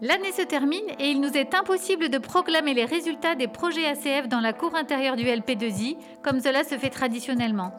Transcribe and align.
L'année 0.00 0.32
se 0.32 0.42
termine 0.42 0.84
et 0.98 1.08
il 1.10 1.20
nous 1.20 1.32
est 1.32 1.54
impossible 1.54 2.10
de 2.10 2.18
proclamer 2.18 2.74
les 2.74 2.84
résultats 2.84 3.34
des 3.34 3.48
projets 3.48 3.86
ACF 3.86 4.28
dans 4.28 4.40
la 4.40 4.52
cour 4.52 4.74
intérieure 4.74 5.16
du 5.16 5.24
LP2I, 5.24 5.96
comme 6.22 6.40
cela 6.40 6.62
se 6.62 6.76
fait 6.76 6.90
traditionnellement. 6.90 7.72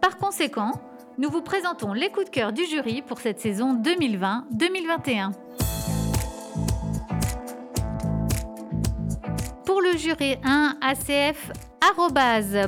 Par 0.00 0.16
conséquent, 0.16 0.72
nous 1.18 1.30
vous 1.30 1.40
présentons 1.40 1.92
les 1.92 2.10
coups 2.10 2.26
de 2.26 2.30
cœur 2.30 2.52
du 2.52 2.64
jury 2.64 3.02
pour 3.02 3.20
cette 3.20 3.38
saison 3.38 3.74
2020-2021. 3.74 5.32
Pour 9.64 9.80
le 9.80 9.96
jury 9.96 10.36
1, 10.42 10.78
ACF 10.80 11.52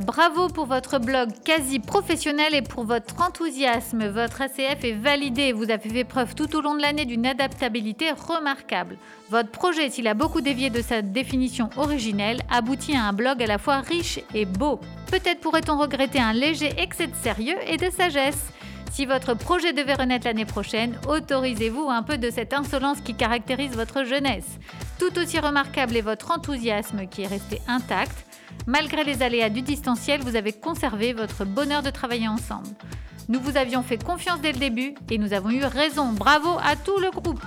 Bravo 0.00 0.48
pour 0.48 0.66
votre 0.66 0.98
blog 0.98 1.30
quasi 1.44 1.78
professionnel 1.78 2.54
et 2.54 2.62
pour 2.62 2.84
votre 2.84 3.22
enthousiasme. 3.22 4.08
Votre 4.08 4.42
ACF 4.42 4.84
est 4.84 4.92
validé. 4.92 5.52
Vous 5.52 5.70
avez 5.70 5.88
fait 5.88 6.04
preuve 6.04 6.34
tout 6.34 6.54
au 6.56 6.60
long 6.60 6.74
de 6.74 6.82
l'année 6.82 7.04
d'une 7.04 7.26
adaptabilité 7.26 8.10
remarquable. 8.10 8.96
Votre 9.30 9.50
projet, 9.50 9.88
s'il 9.88 10.08
a 10.08 10.14
beaucoup 10.14 10.40
dévié 10.40 10.68
de 10.68 10.82
sa 10.82 11.02
définition 11.02 11.70
originelle, 11.76 12.40
aboutit 12.50 12.96
à 12.96 13.04
un 13.04 13.12
blog 13.12 13.42
à 13.42 13.46
la 13.46 13.58
fois 13.58 13.80
riche 13.80 14.20
et 14.34 14.44
beau. 14.44 14.80
Peut-être 15.10 15.40
pourrait-on 15.40 15.78
regretter 15.78 16.20
un 16.20 16.32
léger 16.32 16.72
excès 16.76 17.06
de 17.06 17.16
sérieux 17.16 17.58
et 17.66 17.76
de 17.76 17.90
sagesse. 17.90 18.52
Si 18.92 19.06
votre 19.06 19.34
projet 19.34 19.72
devait 19.72 19.94
renaître 19.94 20.26
l'année 20.26 20.44
prochaine, 20.44 20.98
autorisez-vous 21.08 21.88
un 21.88 22.02
peu 22.02 22.18
de 22.18 22.30
cette 22.30 22.52
insolence 22.52 23.00
qui 23.00 23.14
caractérise 23.14 23.72
votre 23.72 24.04
jeunesse. 24.04 24.58
Tout 24.98 25.16
aussi 25.18 25.38
remarquable 25.38 25.96
est 25.96 26.02
votre 26.02 26.32
enthousiasme 26.32 27.06
qui 27.06 27.22
est 27.22 27.28
resté 27.28 27.60
intact. 27.68 28.26
Malgré 28.66 29.04
les 29.04 29.22
aléas 29.22 29.48
du 29.48 29.62
distanciel, 29.62 30.20
vous 30.20 30.36
avez 30.36 30.52
conservé 30.52 31.12
votre 31.12 31.44
bonheur 31.44 31.82
de 31.82 31.90
travailler 31.90 32.28
ensemble. 32.28 32.68
Nous 33.28 33.40
vous 33.40 33.56
avions 33.56 33.82
fait 33.82 34.02
confiance 34.02 34.40
dès 34.40 34.52
le 34.52 34.58
début 34.58 34.94
et 35.10 35.18
nous 35.18 35.32
avons 35.32 35.50
eu 35.50 35.64
raison. 35.64 36.12
Bravo 36.12 36.58
à 36.62 36.76
tout 36.76 36.98
le 36.98 37.10
groupe. 37.10 37.44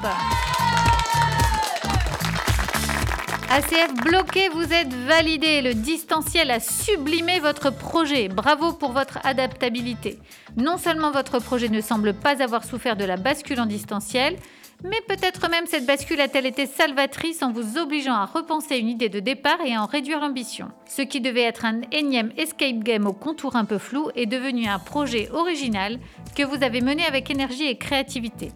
ACF 3.50 3.94
bloqué, 4.04 4.50
vous 4.50 4.74
êtes 4.74 4.92
validé. 4.92 5.62
Le 5.62 5.76
distanciel 5.76 6.50
a 6.50 6.60
sublimé 6.60 7.40
votre 7.40 7.70
projet. 7.70 8.28
Bravo 8.28 8.74
pour 8.74 8.94
votre 8.94 9.20
adaptabilité. 9.24 10.18
Non 10.58 10.80
seulement 10.80 11.12
votre 11.12 11.38
projet 11.38 11.70
ne 11.70 11.80
semble 11.80 12.16
pas 12.16 12.42
avoir 12.42 12.64
souffert 12.64 12.96
de 12.96 13.06
la 13.06 13.16
bascule 13.16 13.60
en 13.60 13.68
distanciel, 13.68 14.38
mais 14.84 15.02
peut-être 15.08 15.50
même 15.50 15.66
cette 15.66 15.86
bascule 15.86 16.22
a-t-elle 16.22 16.46
été 16.46 16.66
salvatrice 16.66 17.42
en 17.42 17.52
vous 17.52 17.78
obligeant 17.78 18.14
à 18.14 18.26
repenser 18.26 18.78
une 18.78 18.90
idée 18.90 19.10
de 19.10 19.20
départ 19.20 19.62
et 19.66 19.78
en 19.78 19.86
réduire 19.86 20.20
l'ambition. 20.20 20.68
Ce 20.88 21.02
qui 21.02 21.22
devait 21.22 21.42
être 21.42 21.66
un 21.66 21.82
énième 21.92 22.32
escape 22.38 22.80
game 22.80 23.08
au 23.08 23.14
contour 23.14 23.56
un 23.56 23.66
peu 23.66 23.78
flou 23.78 24.10
est 24.16 24.26
devenu 24.26 24.68
un 24.68 24.80
projet 24.80 25.30
original 25.32 26.00
que 26.36 26.44
vous 26.44 26.64
avez 26.64 26.82
mené 26.82 27.06
avec 27.06 27.32
énergie 27.32 27.68
et 27.68 27.78
créativité. 27.78 28.52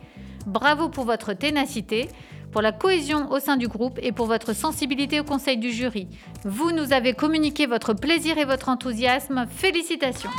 Bravo 0.46 0.90
pour 0.90 1.06
votre 1.06 1.34
ténacité, 1.34 2.10
pour 2.52 2.62
la 2.62 2.72
cohésion 2.72 3.32
au 3.32 3.40
sein 3.40 3.58
du 3.58 3.68
groupe 3.68 4.00
et 4.02 4.12
pour 4.12 4.26
votre 4.26 4.54
sensibilité 4.54 5.20
au 5.20 5.24
conseil 5.24 5.58
du 5.58 5.72
jury. 5.72 6.08
Vous 6.44 6.72
nous 6.72 6.94
avez 6.94 7.14
communiqué 7.14 7.66
votre 7.66 7.94
plaisir 7.94 8.38
et 8.38 8.46
votre 8.46 8.70
enthousiasme. 8.70 9.46
Félicitations. 9.50 10.30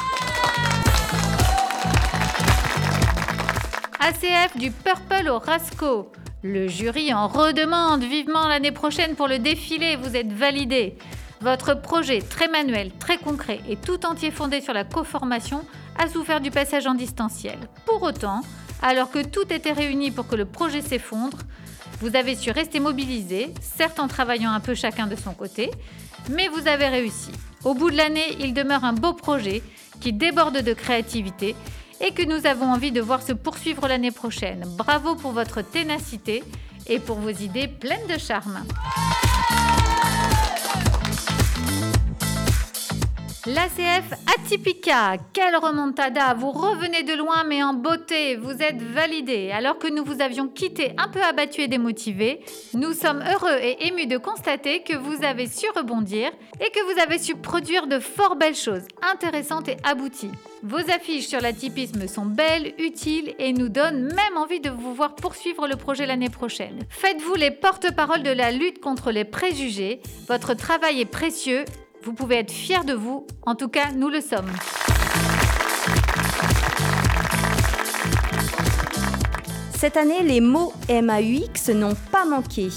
ACF 4.00 4.56
du 4.56 4.70
Purple 4.70 5.28
au 5.28 5.41
Rasco. 5.41 6.12
Le 6.42 6.68
jury 6.68 7.12
en 7.12 7.27
redemande 7.27 8.04
vivement 8.04 8.46
l'année 8.46 8.70
prochaine 8.70 9.16
pour 9.16 9.27
le 9.27 9.41
défilé. 9.41 9.96
Vous 9.96 10.14
êtes 10.14 10.32
validé. 10.32 10.96
Votre 11.41 11.74
projet 11.74 12.20
très 12.20 12.46
manuel, 12.46 12.92
très 12.92 13.19
concret 13.19 13.60
et 13.69 13.74
tout 13.74 14.06
entier 14.06 14.30
fondé 14.30 14.60
sur 14.60 14.72
la 14.72 14.84
coformation 14.84 15.64
a 15.98 16.08
souffert 16.08 16.41
du 16.41 16.52
passage 16.52 16.86
en 16.86 16.94
distanciel. 16.94 17.58
Pour 17.86 18.04
autant, 18.04 18.42
alors 18.82 19.10
que 19.10 19.24
tout 19.24 19.52
était 19.52 19.72
réuni 19.72 20.12
pour 20.12 20.28
que 20.28 20.36
le 20.36 20.44
projet 20.44 20.80
s'effondre, 20.80 21.38
vous 22.00 22.14
avez 22.14 22.36
su 22.36 22.52
rester 22.52 22.78
mobilisé, 22.78 23.52
certes 23.60 23.98
en 23.98 24.06
travaillant 24.06 24.52
un 24.52 24.60
peu 24.60 24.76
chacun 24.76 25.08
de 25.08 25.16
son 25.16 25.34
côté, 25.34 25.72
mais 26.30 26.46
vous 26.46 26.69
avez 26.69 26.86
réussi. 26.86 27.32
Au 27.65 27.75
bout 27.75 27.91
de 27.91 27.97
l'année, 27.97 28.36
il 28.38 28.54
demeure 28.54 28.84
un 28.84 28.92
beau 28.92 29.12
projet 29.12 29.60
qui 30.00 30.12
déborde 30.12 30.62
de 30.62 30.72
créativité 30.72 31.56
et 32.00 32.12
que 32.12 32.22
nous 32.22 32.47
avons 32.47 32.66
envie 32.66 32.92
de 32.92 33.00
voir 33.00 33.22
se 33.22 33.32
poursuivre 33.32 33.88
l'année 33.88 34.12
prochaine. 34.12 34.64
Bravo 34.76 35.14
pour 35.14 35.32
votre 35.32 35.62
ténacité 35.62 36.42
et 36.86 36.98
pour 36.98 37.16
vos 37.19 37.31
idées 37.31 37.69
pleines 37.69 38.06
de 38.09 38.19
charme. 38.19 38.64
L'ACF 43.47 44.12
Atypica, 44.34 45.16
quelle 45.32 45.56
remontada 45.56 46.34
Vous 46.34 46.50
revenez 46.50 47.04
de 47.04 47.15
loin 47.15 47.44
mais 47.44 47.62
en 47.62 47.72
beauté, 47.72 48.34
vous 48.34 48.62
êtes 48.62 48.82
validé. 48.82 49.53
Alors 49.53 49.78
que 49.78 49.87
nous 49.87 50.04
vous 50.04 50.21
avions 50.21 50.49
quitté 50.49 50.93
un 50.99 51.09
peu 51.09 51.22
abattu 51.22 51.60
et 51.60 51.69
démotivé, 51.69 52.41
nous 52.75 52.93
sommes 52.93 53.22
heureux 53.22 53.56
et 53.62 53.87
émus 53.87 54.06
de 54.06 54.19
constater 54.19 54.82
que 54.82 54.97
vous 54.97 55.25
avez 55.25 55.47
su 55.47 55.66
rebondir 55.75 56.31
et 56.60 56.71
que 56.71 56.93
vous 56.93 57.00
avez 57.00 57.19
su 57.19 57.37
produire 57.37 57.87
de 57.87 58.00
fort 58.00 58.34
belles 58.34 58.56
choses, 58.56 58.82
intéressantes 59.12 59.69
et 59.69 59.77
abouties. 59.84 60.32
Vos 60.65 60.91
affiches 60.91 61.28
sur 61.28 61.41
l'atypisme 61.41 62.09
sont 62.09 62.27
belles, 62.27 62.75
utiles 62.78 63.34
et 63.38 63.53
nous 63.53 63.69
donnent 63.69 64.12
même 64.15 64.37
envie 64.37 64.60
de 64.60 64.71
vous 64.71 64.94
voir 64.94 65.15
poursuivre 65.15 65.69
le 65.69 65.77
projet 65.77 66.06
l'année 66.06 66.31
prochaine. 66.31 66.81
Faites-vous 66.88 67.37
les 67.37 67.53
porte-parole 67.53 68.25
de 68.25 68.32
la 68.32 68.50
lutte 68.50 68.81
contre 68.81 69.12
les 69.12 69.25
préjugés. 69.25 70.00
Votre 70.27 70.54
travail 70.54 71.00
est 71.00 71.06
précieux 71.06 71.65
vous 72.08 72.14
pouvez 72.14 72.36
être 72.36 72.50
fiers 72.50 72.84
de 72.86 72.94
vous, 72.94 73.26
en 73.44 73.54
tout 73.54 73.69
cas 73.69 73.92
nous 73.94 74.08
le 74.08 74.22
sommes. 74.22 74.50
Cette 79.76 79.98
année, 79.98 80.22
les 80.22 80.41
mots 80.41 80.72
MAUX 80.88 81.68
n'ont 81.74 81.94
pas 82.10 82.24
manqué, 82.24 82.68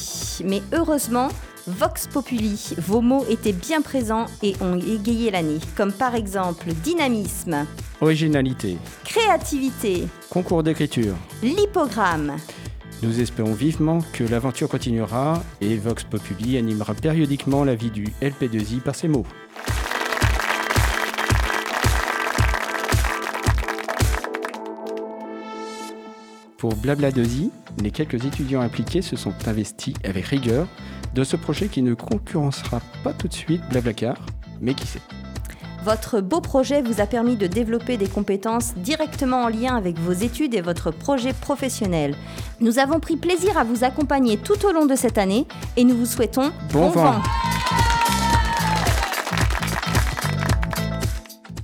mais 0.43 0.61
heureusement, 0.73 1.29
Vox 1.65 2.07
Populi, 2.07 2.75
vos 2.77 2.99
mots 2.99 3.23
étaient 3.29 3.53
bien 3.53 3.81
présents 3.81 4.25
et 4.43 4.53
ont 4.59 4.77
égayé 4.77 5.31
l'année, 5.31 5.59
comme 5.77 5.93
par 5.93 6.15
exemple 6.15 6.73
dynamisme, 6.83 7.65
originalité, 8.01 8.75
créativité, 9.05 10.09
concours 10.29 10.61
d'écriture, 10.61 11.15
lipogramme, 11.41 12.35
nous 13.03 13.19
espérons 13.19 13.53
vivement 13.53 13.99
que 14.13 14.23
l'aventure 14.23 14.69
continuera 14.69 15.41
et 15.59 15.75
Vox 15.75 16.03
Populi 16.03 16.57
animera 16.57 16.93
périodiquement 16.93 17.63
la 17.63 17.75
vie 17.75 17.89
du 17.89 18.05
LP2I 18.21 18.79
par 18.79 18.95
ses 18.95 19.07
mots. 19.07 19.25
Pour 26.57 26.75
Blabla2i, 26.75 27.49
les 27.81 27.89
quelques 27.89 28.23
étudiants 28.25 28.61
impliqués 28.61 29.01
se 29.01 29.15
sont 29.15 29.33
investis 29.47 29.95
avec 30.03 30.25
rigueur 30.25 30.67
dans 31.15 31.23
ce 31.23 31.35
projet 31.35 31.69
qui 31.69 31.81
ne 31.81 31.95
concurrencera 31.95 32.81
pas 33.03 33.13
tout 33.13 33.27
de 33.27 33.33
suite 33.33 33.61
Blablacar, 33.71 34.15
mais 34.61 34.75
qui 34.75 34.85
sait. 34.85 35.01
Votre 35.83 36.21
beau 36.21 36.41
projet 36.41 36.81
vous 36.81 37.01
a 37.01 37.07
permis 37.07 37.35
de 37.35 37.47
développer 37.47 37.97
des 37.97 38.07
compétences 38.07 38.75
directement 38.75 39.43
en 39.43 39.47
lien 39.47 39.75
avec 39.75 39.97
vos 39.97 40.11
études 40.11 40.53
et 40.53 40.61
votre 40.61 40.91
projet 40.91 41.33
professionnel. 41.33 42.15
Nous 42.59 42.77
avons 42.77 42.99
pris 42.99 43.15
plaisir 43.15 43.57
à 43.57 43.63
vous 43.63 43.83
accompagner 43.83 44.37
tout 44.37 44.63
au 44.65 44.71
long 44.71 44.85
de 44.85 44.95
cette 44.95 45.17
année 45.17 45.47
et 45.77 45.83
nous 45.83 45.95
vous 45.95 46.05
souhaitons 46.05 46.51
bon, 46.71 46.89
vent. 46.89 47.21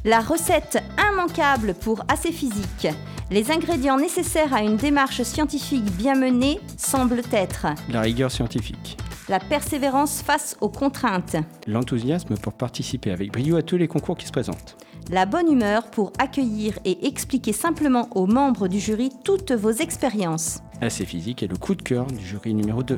La 0.04 0.22
recette 0.22 0.82
immanquable 0.98 1.76
pour 1.76 2.04
assez 2.08 2.32
physique. 2.32 2.88
Les 3.30 3.52
ingrédients 3.52 3.98
nécessaires 3.98 4.54
à 4.54 4.62
une 4.62 4.78
démarche 4.78 5.22
scientifique 5.24 5.84
bien 5.98 6.16
menée 6.16 6.60
semblent 6.78 7.22
être 7.32 7.68
la 7.90 8.02
rigueur 8.02 8.32
scientifique, 8.32 8.98
la 9.30 9.40
persévérance 9.40 10.22
face 10.22 10.58
aux 10.62 10.70
contraintes, 10.70 11.36
l'enthousiasme 11.68 12.36
pour 12.38 12.54
participer 12.54 13.12
avec 13.12 13.32
brio 13.32 13.58
à 13.58 13.62
tous 13.62 13.78
les 13.78 13.88
concours 13.88 14.18
qui 14.18 14.26
se 14.26 14.32
présentent, 14.32 14.78
la 15.12 15.26
bonne 15.26 15.52
humeur 15.52 15.90
pour 15.90 16.14
accueillir 16.18 16.80
et 16.86 17.08
expliquer 17.08 17.54
simplement 17.54 18.10
aux 18.16 18.28
membres 18.28 18.68
du 18.68 18.80
jury 18.80 19.12
toutes 19.24 19.52
vos 19.52 19.72
expériences. 19.72 20.62
Assez 20.82 21.06
physique 21.06 21.44
et 21.44 21.48
le 21.48 21.58
coup 21.58 21.76
de 21.76 21.82
cœur 21.82 22.06
du 22.08 22.26
jury 22.26 22.54
numéro 22.54 22.84
2. 22.84 22.98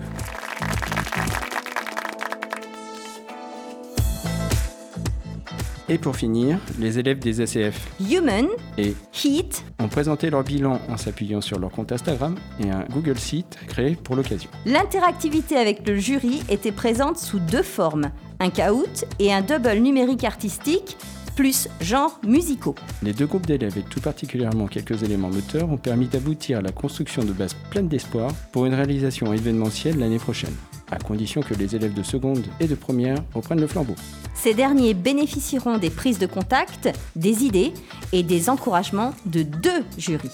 Et 5.92 5.98
pour 5.98 6.16
finir, 6.16 6.60
les 6.78 7.00
élèves 7.00 7.18
des 7.18 7.42
ACF 7.42 7.88
Human 8.00 8.46
et 8.78 8.94
Heat 9.24 9.64
ont 9.80 9.88
présenté 9.88 10.30
leur 10.30 10.44
bilan 10.44 10.80
en 10.88 10.98
s'appuyant 10.98 11.42
sur 11.42 11.58
leur 11.58 11.72
compte 11.72 11.92
Instagram 11.92 12.36
et 12.64 12.70
un 12.70 12.86
Google 12.92 13.18
Sheet 13.18 13.58
créé 13.68 13.96
pour 13.96 14.16
l'occasion. 14.16 14.52
L'interactivité 14.68 15.58
avec 15.58 15.88
le 15.88 15.98
jury 15.98 16.44
était 16.48 16.72
présente 16.72 17.18
sous 17.18 17.40
deux 17.40 17.64
formes, 17.64 18.12
un 18.40 18.52
caout 18.52 19.04
et 19.18 19.34
un 19.34 19.42
double 19.42 19.80
numérique 19.80 20.26
artistique 20.26 20.96
plus 21.36 21.68
genres 21.82 22.20
musicaux. 22.24 22.76
Les 23.02 23.14
deux 23.14 23.26
groupes 23.26 23.48
d'élèves 23.48 23.78
et 23.78 23.82
tout 23.82 24.02
particulièrement 24.02 24.68
quelques 24.68 25.02
éléments 25.02 25.30
moteurs 25.30 25.72
ont 25.72 25.78
permis 25.78 26.08
d'aboutir 26.08 26.60
à 26.60 26.62
la 26.62 26.72
construction 26.72 27.24
de 27.24 27.32
bases 27.32 27.56
pleines 27.72 27.88
d'espoir 27.88 28.32
pour 28.52 28.68
une 28.68 28.76
réalisation 28.76 29.34
événementielle 29.34 29.98
l'année 29.98 30.20
prochaine 30.20 30.54
à 30.92 30.98
condition 30.98 31.42
que 31.42 31.54
les 31.54 31.76
élèves 31.76 31.94
de 31.94 32.04
seconde 32.04 32.46
et 32.60 32.68
de 32.68 32.76
première 32.76 33.18
reprennent 33.34 33.62
le 33.62 33.68
flambeau. 33.68 33.96
Ces 34.34 34.54
derniers 34.54 34.94
bénéficieront 34.94 35.78
des 35.78 35.90
prises 35.90 36.20
de 36.20 36.26
contact, 36.26 36.90
des 37.16 37.44
idées 37.44 37.74
et 38.12 38.24
des 38.24 38.50
encouragements 38.50 39.14
de 39.26 39.44
deux 39.44 39.84
jurys. 39.98 40.30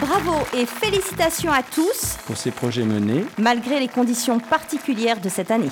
Bravo 0.00 0.34
et 0.54 0.66
félicitations 0.66 1.52
à 1.52 1.62
tous 1.62 2.16
pour 2.26 2.36
ces 2.36 2.50
projets 2.50 2.84
menés, 2.84 3.24
malgré 3.38 3.78
les 3.78 3.88
conditions 3.88 4.40
particulières 4.40 5.20
de 5.20 5.28
cette 5.28 5.50
année. 5.50 5.68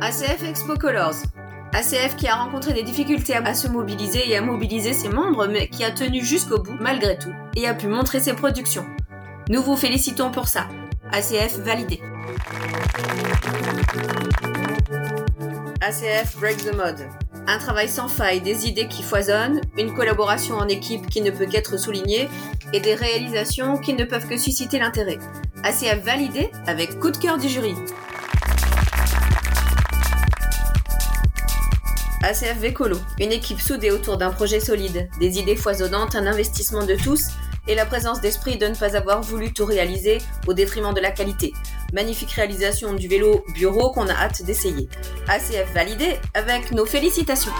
ACF 0.00 0.42
Expo 0.42 0.76
Colors, 0.76 1.16
ACF 1.72 2.16
qui 2.16 2.26
a 2.26 2.34
rencontré 2.34 2.72
des 2.72 2.82
difficultés 2.82 3.34
à 3.34 3.54
se 3.54 3.68
mobiliser 3.68 4.28
et 4.28 4.36
à 4.36 4.42
mobiliser 4.42 4.92
ses 4.92 5.08
membres, 5.08 5.46
mais 5.46 5.68
qui 5.68 5.84
a 5.84 5.92
tenu 5.92 6.24
jusqu'au 6.24 6.60
bout 6.60 6.76
malgré 6.80 7.16
tout 7.16 7.32
et 7.56 7.68
a 7.68 7.74
pu 7.74 7.86
montrer 7.86 8.20
ses 8.20 8.32
productions. 8.32 8.86
Nous 9.48 9.62
vous 9.62 9.76
félicitons 9.76 10.30
pour 10.30 10.48
ça. 10.48 10.66
ACF 11.12 11.58
validé. 11.58 12.00
ACF 15.80 16.36
Break 16.38 16.58
the 16.58 16.74
Mode. 16.76 17.06
Un 17.46 17.58
travail 17.58 17.88
sans 17.88 18.08
faille, 18.08 18.40
des 18.40 18.66
idées 18.66 18.86
qui 18.86 19.02
foisonnent, 19.02 19.60
une 19.78 19.94
collaboration 19.94 20.56
en 20.56 20.68
équipe 20.68 21.08
qui 21.08 21.20
ne 21.20 21.30
peut 21.30 21.46
qu'être 21.46 21.78
soulignée 21.78 22.28
et 22.72 22.80
des 22.80 22.94
réalisations 22.94 23.78
qui 23.78 23.94
ne 23.94 24.04
peuvent 24.04 24.28
que 24.28 24.36
susciter 24.36 24.78
l'intérêt. 24.78 25.18
ACF 25.64 26.04
validé 26.04 26.50
avec 26.66 26.98
coup 26.98 27.10
de 27.10 27.16
cœur 27.16 27.38
du 27.38 27.48
jury. 27.48 27.74
ACF 32.22 32.58
Vécolo, 32.58 32.98
une 33.18 33.32
équipe 33.32 33.60
soudée 33.60 33.90
autour 33.90 34.18
d'un 34.18 34.30
projet 34.30 34.60
solide, 34.60 35.08
des 35.18 35.38
idées 35.38 35.56
foisonnantes, 35.56 36.14
un 36.14 36.26
investissement 36.26 36.84
de 36.84 36.94
tous 36.94 37.28
et 37.66 37.74
la 37.74 37.86
présence 37.86 38.20
d'esprit 38.20 38.58
de 38.58 38.66
ne 38.66 38.74
pas 38.74 38.94
avoir 38.96 39.22
voulu 39.22 39.52
tout 39.52 39.64
réaliser 39.64 40.18
au 40.46 40.52
détriment 40.52 40.92
de 40.92 41.00
la 41.00 41.12
qualité. 41.12 41.52
Magnifique 41.94 42.32
réalisation 42.32 42.92
du 42.92 43.08
vélo 43.08 43.44
bureau 43.54 43.90
qu'on 43.90 44.08
a 44.08 44.12
hâte 44.12 44.42
d'essayer. 44.42 44.88
ACF 45.28 45.72
validé 45.72 46.18
avec 46.34 46.72
nos 46.72 46.84
félicitations. 46.84 47.52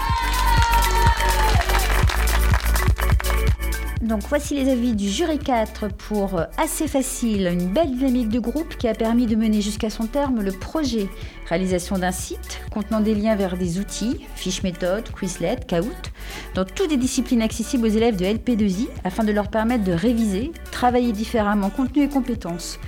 Donc 4.00 4.22
voici 4.30 4.54
les 4.54 4.70
avis 4.70 4.94
du 4.94 5.10
jury 5.10 5.38
4 5.38 5.88
pour 5.88 6.38
euh, 6.38 6.44
Assez 6.56 6.88
Facile, 6.88 7.48
une 7.48 7.68
belle 7.68 7.90
dynamique 7.94 8.30
de 8.30 8.40
groupe 8.40 8.78
qui 8.78 8.88
a 8.88 8.94
permis 8.94 9.26
de 9.26 9.36
mener 9.36 9.60
jusqu'à 9.60 9.90
son 9.90 10.06
terme 10.06 10.40
le 10.40 10.52
projet. 10.52 11.06
Réalisation 11.46 11.98
d'un 11.98 12.10
site 12.10 12.62
contenant 12.70 13.00
des 13.00 13.14
liens 13.14 13.36
vers 13.36 13.58
des 13.58 13.78
outils, 13.78 14.26
fiches 14.36 14.62
méthodes, 14.62 15.10
Quizlet, 15.12 15.58
Kahoot, 15.68 16.12
dans 16.54 16.64
toutes 16.64 16.90
les 16.90 16.96
disciplines 16.96 17.42
accessibles 17.42 17.86
aux 17.86 17.90
élèves 17.90 18.16
de 18.16 18.24
LP2I 18.24 18.88
afin 19.04 19.22
de 19.22 19.32
leur 19.32 19.48
permettre 19.48 19.84
de 19.84 19.92
réviser, 19.92 20.50
travailler 20.70 21.12
différemment 21.12 21.68
contenu 21.68 22.04
et 22.04 22.08
compétences. 22.08 22.78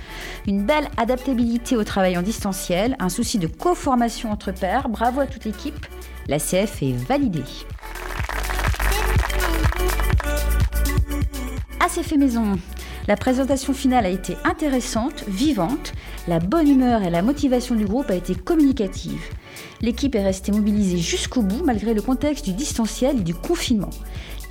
Une 0.47 0.65
belle 0.65 0.87
adaptabilité 0.97 1.77
au 1.77 1.83
travail 1.83 2.17
en 2.17 2.23
distanciel, 2.23 2.95
un 2.97 3.09
souci 3.09 3.37
de 3.37 3.45
co-formation 3.45 4.31
entre 4.31 4.51
pairs, 4.51 4.89
bravo 4.89 5.19
à 5.19 5.27
toute 5.27 5.45
l'équipe, 5.45 5.85
la 6.27 6.39
CF 6.39 6.81
est 6.81 6.93
validée. 7.07 7.43
Assez 11.85 12.01
fait 12.01 12.15
maison. 12.15 12.57
La 13.09 13.17
présentation 13.17 13.73
finale 13.73 14.05
a 14.05 14.09
été 14.09 14.37
intéressante, 14.45 15.25
vivante, 15.27 15.91
la 16.29 16.39
bonne 16.39 16.69
humeur 16.69 17.03
et 17.03 17.09
la 17.09 17.21
motivation 17.21 17.75
du 17.75 17.83
groupe 17.83 18.09
a 18.09 18.15
été 18.15 18.35
communicative. 18.35 19.21
L'équipe 19.81 20.15
est 20.15 20.23
restée 20.23 20.53
mobilisée 20.53 20.97
jusqu'au 20.97 21.41
bout 21.41 21.61
malgré 21.65 21.93
le 21.93 22.01
contexte 22.01 22.45
du 22.45 22.53
distanciel 22.53 23.17
et 23.17 23.23
du 23.23 23.33
confinement. 23.33 23.89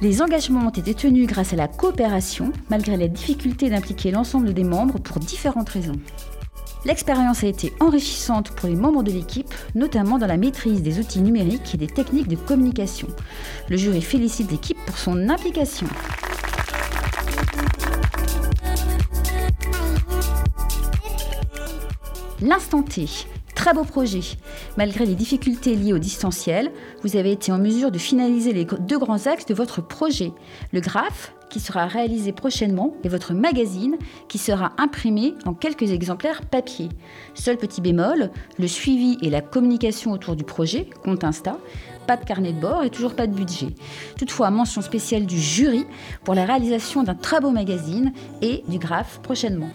Les 0.03 0.21
engagements 0.21 0.67
ont 0.67 0.71
été 0.71 0.93
tenus 0.93 1.27
grâce 1.27 1.55
à 1.55 1.57
la 1.57 1.69
coopération 1.69 2.53
malgré 2.69 2.99
la 2.99 3.09
difficulté 3.09 3.71
d'impliquer 3.71 4.11
l'ensemble 4.11 4.53
des 4.53 4.65
membres 4.65 4.99
pour 4.99 5.19
différentes 5.19 5.71
raisons. 5.71 5.99
L'expérience 6.85 7.45
a 7.45 7.47
été 7.47 7.73
enrichissante 7.81 8.51
pour 8.51 8.69
les 8.69 8.77
membres 8.77 9.03
de 9.03 9.13
l'équipe, 9.13 9.55
notamment 9.75 10.19
dans 10.19 10.27
la 10.27 10.37
maîtrise 10.37 10.83
des 10.83 10.99
outils 10.99 11.23
numériques 11.23 11.75
et 11.75 11.79
des 11.79 11.87
techniques 11.87 12.29
de 12.29 12.37
communication. 12.37 13.09
Le 13.71 13.79
jury 13.79 14.03
félicite 14.03 14.51
l'équipe 14.51 14.85
pour 14.85 14.99
son 14.99 15.31
implication. 15.31 15.87
L'instant 22.43 22.83
T. 22.83 23.07
Très 23.55 23.73
beau 23.73 23.85
projet. 23.85 24.23
Malgré 24.77 25.07
les 25.07 25.15
difficultés 25.15 25.77
liées 25.77 25.93
au 25.93 25.99
distanciel, 25.99 26.73
vous 27.05 27.15
avez 27.15 27.31
été 27.31 27.53
en 27.53 27.59
mesure 27.59 27.93
de 27.93 27.99
finaliser 27.99 28.53
les 28.53 28.65
deux 28.65 28.99
grands 28.99 29.29
axes 29.29 29.47
de 29.47 29.55
votre 29.55 29.81
projet. 29.81 30.33
Le 30.73 30.81
graphe, 30.81 31.35
qui 31.51 31.61
sera 31.61 31.87
réalisé 31.87 32.33
prochainement, 32.33 32.95
et 33.05 33.09
votre 33.09 33.33
magazine, 33.33 33.97
qui 34.27 34.39
sera 34.39 34.73
imprimé 34.79 35.35
en 35.45 35.55
quelques 35.55 35.93
exemplaires 35.93 36.45
papier. 36.45 36.89
Seul 37.35 37.59
petit 37.59 37.81
bémol, 37.81 38.33
le 38.59 38.67
suivi 38.67 39.19
et 39.23 39.31
la 39.31 39.41
communication 39.41 40.11
autour 40.11 40.35
du 40.35 40.43
projet, 40.43 40.91
compte 41.05 41.23
Insta, 41.23 41.59
pas 42.09 42.17
de 42.17 42.25
carnet 42.25 42.53
de 42.53 42.61
bord 42.61 42.83
et 42.83 42.91
toujours 42.91 43.15
pas 43.15 43.29
de 43.29 43.35
budget. 43.35 43.69
Toutefois, 44.19 44.51
mention 44.51 44.83
spéciale 44.83 45.27
du 45.27 45.39
jury 45.39 45.87
pour 46.25 46.35
la 46.35 46.45
réalisation 46.45 47.05
d'un 47.05 47.15
très 47.15 47.41
beau 47.41 47.51
magazine 47.51 48.13
et 48.41 48.65
du 48.67 48.81
graphe 48.81 49.21
prochainement. 49.23 49.71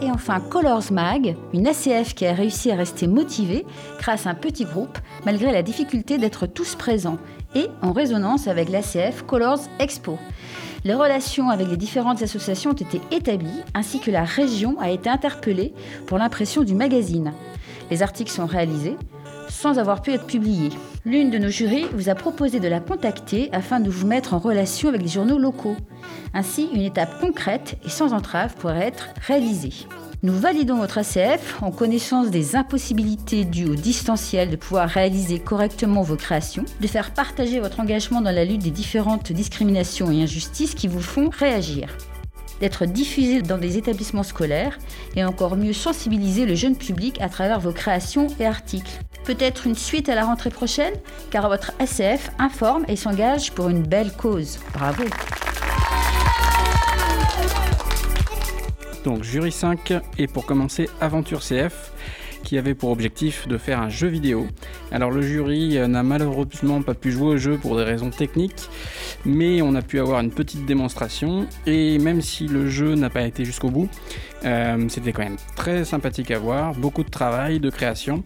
Et 0.00 0.10
enfin 0.10 0.40
Colors 0.40 0.92
Mag, 0.92 1.36
une 1.52 1.66
ACF 1.66 2.14
qui 2.14 2.26
a 2.26 2.32
réussi 2.32 2.70
à 2.70 2.76
rester 2.76 3.06
motivée 3.06 3.66
grâce 3.98 4.26
à 4.26 4.30
un 4.30 4.34
petit 4.34 4.64
groupe 4.64 4.98
malgré 5.26 5.52
la 5.52 5.62
difficulté 5.62 6.18
d'être 6.18 6.46
tous 6.46 6.74
présents 6.74 7.18
et 7.54 7.66
en 7.82 7.92
résonance 7.92 8.48
avec 8.48 8.68
l'ACF 8.68 9.22
Colors 9.26 9.60
Expo. 9.78 10.18
Les 10.84 10.94
relations 10.94 11.50
avec 11.50 11.68
les 11.68 11.76
différentes 11.76 12.22
associations 12.22 12.70
ont 12.70 12.74
été 12.74 13.00
établies 13.10 13.62
ainsi 13.74 14.00
que 14.00 14.10
la 14.10 14.24
région 14.24 14.78
a 14.80 14.90
été 14.90 15.10
interpellée 15.10 15.74
pour 16.06 16.18
l'impression 16.18 16.62
du 16.62 16.74
magazine. 16.74 17.32
Les 17.90 18.02
articles 18.02 18.30
sont 18.30 18.46
réalisés 18.46 18.96
sans 19.48 19.78
avoir 19.78 20.02
pu 20.02 20.12
être 20.12 20.26
publiés. 20.26 20.70
L'une 21.08 21.30
de 21.30 21.38
nos 21.38 21.48
jurys 21.48 21.86
vous 21.94 22.10
a 22.10 22.14
proposé 22.14 22.60
de 22.60 22.68
la 22.68 22.80
contacter 22.80 23.48
afin 23.52 23.80
de 23.80 23.88
vous 23.88 24.06
mettre 24.06 24.34
en 24.34 24.38
relation 24.38 24.90
avec 24.90 25.00
les 25.00 25.08
journaux 25.08 25.38
locaux. 25.38 25.78
Ainsi, 26.34 26.68
une 26.74 26.82
étape 26.82 27.18
concrète 27.18 27.78
et 27.82 27.88
sans 27.88 28.12
entrave 28.12 28.54
pourrait 28.56 28.88
être 28.88 29.08
réalisée. 29.26 29.72
Nous 30.22 30.34
validons 30.34 30.76
votre 30.76 30.98
ACF 30.98 31.62
en 31.62 31.70
connaissance 31.70 32.28
des 32.28 32.56
impossibilités 32.56 33.46
dues 33.46 33.70
au 33.70 33.74
distanciel 33.74 34.50
de 34.50 34.56
pouvoir 34.56 34.86
réaliser 34.86 35.38
correctement 35.38 36.02
vos 36.02 36.16
créations, 36.16 36.66
de 36.78 36.86
faire 36.86 37.12
partager 37.12 37.58
votre 37.58 37.80
engagement 37.80 38.20
dans 38.20 38.30
la 38.30 38.44
lutte 38.44 38.62
des 38.62 38.70
différentes 38.70 39.32
discriminations 39.32 40.10
et 40.10 40.22
injustices 40.22 40.74
qui 40.74 40.88
vous 40.88 41.00
font 41.00 41.30
réagir 41.30 41.88
d'être 42.60 42.86
diffusé 42.86 43.40
dans 43.40 43.56
des 43.56 43.78
établissements 43.78 44.24
scolaires 44.24 44.78
et 45.16 45.24
encore 45.24 45.56
mieux 45.56 45.72
sensibiliser 45.72 46.44
le 46.44 46.56
jeune 46.56 46.76
public 46.76 47.20
à 47.20 47.28
travers 47.28 47.60
vos 47.60 47.72
créations 47.72 48.26
et 48.40 48.46
articles. 48.46 48.98
Peut-être 49.28 49.66
une 49.66 49.74
suite 49.74 50.08
à 50.08 50.14
la 50.14 50.24
rentrée 50.24 50.48
prochaine, 50.48 50.94
car 51.30 51.50
votre 51.50 51.72
ACF 51.80 52.30
informe 52.38 52.86
et 52.88 52.96
s'engage 52.96 53.52
pour 53.52 53.68
une 53.68 53.82
belle 53.82 54.10
cause. 54.10 54.58
Bravo 54.72 55.02
Donc 59.04 59.24
jury 59.24 59.52
5 59.52 59.92
et 60.16 60.28
pour 60.28 60.46
commencer 60.46 60.88
Aventure 61.02 61.40
CF 61.40 61.92
qui 62.42 62.56
avait 62.56 62.74
pour 62.74 62.90
objectif 62.90 63.46
de 63.46 63.58
faire 63.58 63.82
un 63.82 63.90
jeu 63.90 64.08
vidéo. 64.08 64.46
Alors 64.90 65.10
le 65.10 65.20
jury 65.20 65.78
n'a 65.86 66.02
malheureusement 66.02 66.80
pas 66.80 66.94
pu 66.94 67.12
jouer 67.12 67.34
au 67.34 67.36
jeu 67.36 67.58
pour 67.58 67.76
des 67.76 67.84
raisons 67.84 68.08
techniques, 68.08 68.70
mais 69.26 69.60
on 69.60 69.74
a 69.74 69.82
pu 69.82 70.00
avoir 70.00 70.20
une 70.20 70.30
petite 70.30 70.64
démonstration 70.64 71.46
et 71.66 71.98
même 71.98 72.22
si 72.22 72.46
le 72.46 72.70
jeu 72.70 72.94
n'a 72.94 73.10
pas 73.10 73.24
été 73.24 73.44
jusqu'au 73.44 73.68
bout, 73.68 73.90
euh, 74.46 74.88
c'était 74.88 75.12
quand 75.12 75.24
même 75.24 75.36
très 75.54 75.84
sympathique 75.84 76.30
à 76.30 76.38
voir, 76.38 76.72
beaucoup 76.72 77.04
de 77.04 77.10
travail, 77.10 77.60
de 77.60 77.68
création. 77.68 78.24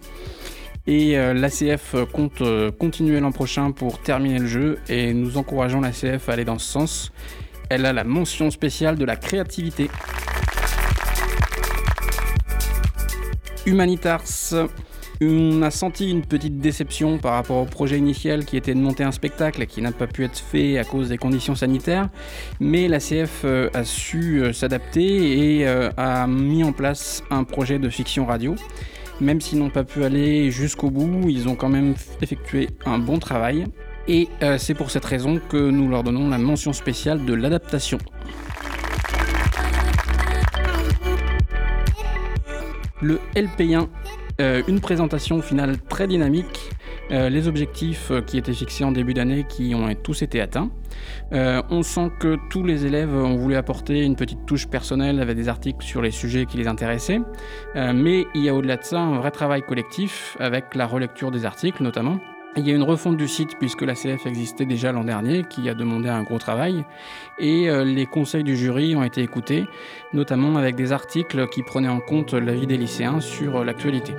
Et 0.87 1.17
euh, 1.17 1.33
l'ACF 1.33 1.95
compte 2.13 2.41
euh, 2.41 2.71
continuer 2.71 3.21
l'an 3.21 3.33
prochain 3.33 3.71
pour 3.71 4.01
terminer 4.01 4.39
le 4.39 4.47
jeu 4.47 4.79
et 4.89 5.15
nous 5.15 5.37
encourageons 5.37 5.81
l'ACF 5.81 6.29
à 6.29 6.33
aller 6.33 6.45
dans 6.45 6.59
ce 6.59 6.67
sens. 6.67 7.13
Elle 7.71 7.87
a 7.87 7.93
la 7.93 8.05
mention 8.05 8.51
spéciale 8.51 8.97
de 8.97 9.05
la 9.05 9.17
créativité. 9.17 9.89
Humanitars. 13.65 14.55
On 15.25 15.63
a 15.63 15.71
senti 15.71 16.11
une 16.11 16.23
petite 16.23 16.59
déception 16.59 17.19
par 17.19 17.35
rapport 17.35 17.59
au 17.59 17.65
projet 17.65 17.97
initial 17.97 18.45
qui 18.45 18.57
était 18.57 18.75
de 18.75 18.81
monter 18.81 19.05
un 19.05 19.13
spectacle 19.13 19.67
qui 19.67 19.81
n'a 19.81 19.93
pas 19.93 20.09
pu 20.09 20.25
être 20.25 20.37
fait 20.37 20.79
à 20.79 20.85
cause 20.85 21.11
des 21.11 21.19
conditions 21.19 21.55
sanitaires, 21.55 22.09
mais 22.59 22.89
la 22.89 22.99
CF 22.99 23.43
euh, 23.45 23.71
a 23.73 23.85
su 23.85 24.43
euh, 24.43 24.53
s'adapter 24.53 25.59
et 25.59 25.69
euh, 25.69 25.91
a 25.97 26.27
mis 26.27 26.65
en 26.65 26.73
place 26.73 27.23
un 27.31 27.45
projet 27.45 27.79
de 27.79 27.89
fiction 27.89 28.27
radio. 28.27 28.57
Même 29.23 29.41
s'ils 29.41 29.59
n'ont 29.59 29.71
pas 29.71 29.85
pu 29.85 30.05
aller 30.05 30.51
jusqu'au 30.51 30.91
bout, 30.91 31.29
ils 31.29 31.49
ont 31.49 31.55
quand 31.55 31.69
même 31.69 31.95
effectué 32.21 32.69
un 32.85 32.99
bon 32.99 33.19
travail. 33.19 33.65
Et 34.09 34.29
c'est 34.59 34.75
pour 34.75 34.91
cette 34.91 35.05
raison 35.05 35.41
que 35.49 35.71
nous 35.71 35.89
leur 35.89 36.03
donnons 36.03 36.29
la 36.29 36.39
mention 36.39 36.73
spéciale 36.73 37.25
de 37.25 37.33
l'adaptation. 37.33 37.99
Le 43.03 43.19
LP1, 43.35 43.89
euh, 44.41 44.63
une 44.69 44.81
présentation 44.81 45.43
finale 45.43 45.77
très 45.89 46.07
dynamique. 46.07 46.71
Euh, 47.13 47.29
les 47.29 47.47
objectifs 47.47 48.11
euh, 48.11 48.23
qui 48.23 48.39
étaient 48.39 48.55
fixés 48.55 48.85
en 48.85 48.93
début 48.93 49.13
d'année 49.13 49.45
qui 49.47 49.75
ont 49.75 49.93
tous 50.03 50.23
été 50.23 50.41
atteints. 50.41 50.71
Euh, 51.33 51.61
on 51.71 51.83
sent 51.83 52.11
que 52.19 52.39
tous 52.49 52.65
les 52.65 52.87
élèves 52.87 53.15
ont 53.15 53.37
voulu 53.37 53.55
apporter 53.57 54.03
une 54.03 54.17
petite 54.17 54.47
touche 54.47 54.67
personnelle 54.67 55.21
avec 55.21 55.37
des 55.37 55.49
articles 55.49 55.85
sur 55.85 56.01
les 56.01 56.11
sujets 56.11 56.47
qui 56.47 56.57
les 56.57 56.69
intéressaient, 56.69 57.21
mais 57.75 58.27
il 58.35 58.45
y 58.45 58.49
a 58.49 58.55
au-delà 58.55 58.77
de 58.77 58.85
ça 58.85 59.01
un 59.01 59.17
vrai 59.17 59.31
travail 59.31 59.63
collectif 59.63 60.37
avec 60.41 60.75
la 60.75 60.87
relecture 60.87 61.31
des 61.31 61.45
articles 61.45 61.83
notamment. 61.83 62.19
Il 62.57 62.67
y 62.67 62.71
a 62.71 62.75
une 62.75 62.83
refonte 62.83 63.17
du 63.17 63.29
site 63.29 63.57
puisque 63.59 63.83
la 63.83 63.95
CF 63.95 64.27
existait 64.27 64.67
déjà 64.67 64.93
l'an 64.93 65.05
dernier 65.05 65.45
qui 65.49 65.69
a 65.69 65.75
demandé 65.75 66.09
un 66.09 66.23
gros 66.23 66.39
travail 66.39 66.85
et 67.39 67.69
les 67.85 68.07
conseils 68.07 68.45
du 68.45 68.57
jury 68.57 68.95
ont 68.95 69.05
été 69.05 69.23
écoutés, 69.23 69.65
notamment 70.13 70.57
avec 70.57 70.77
des 70.77 70.93
articles 70.93 71.49
qui 71.49 71.63
prenaient 71.63 71.89
en 71.89 72.01
compte 72.01 72.35
l'avis 72.35 72.67
des 72.67 72.77
lycéens 72.77 73.21
sur 73.21 73.65
l'actualité. 73.65 74.13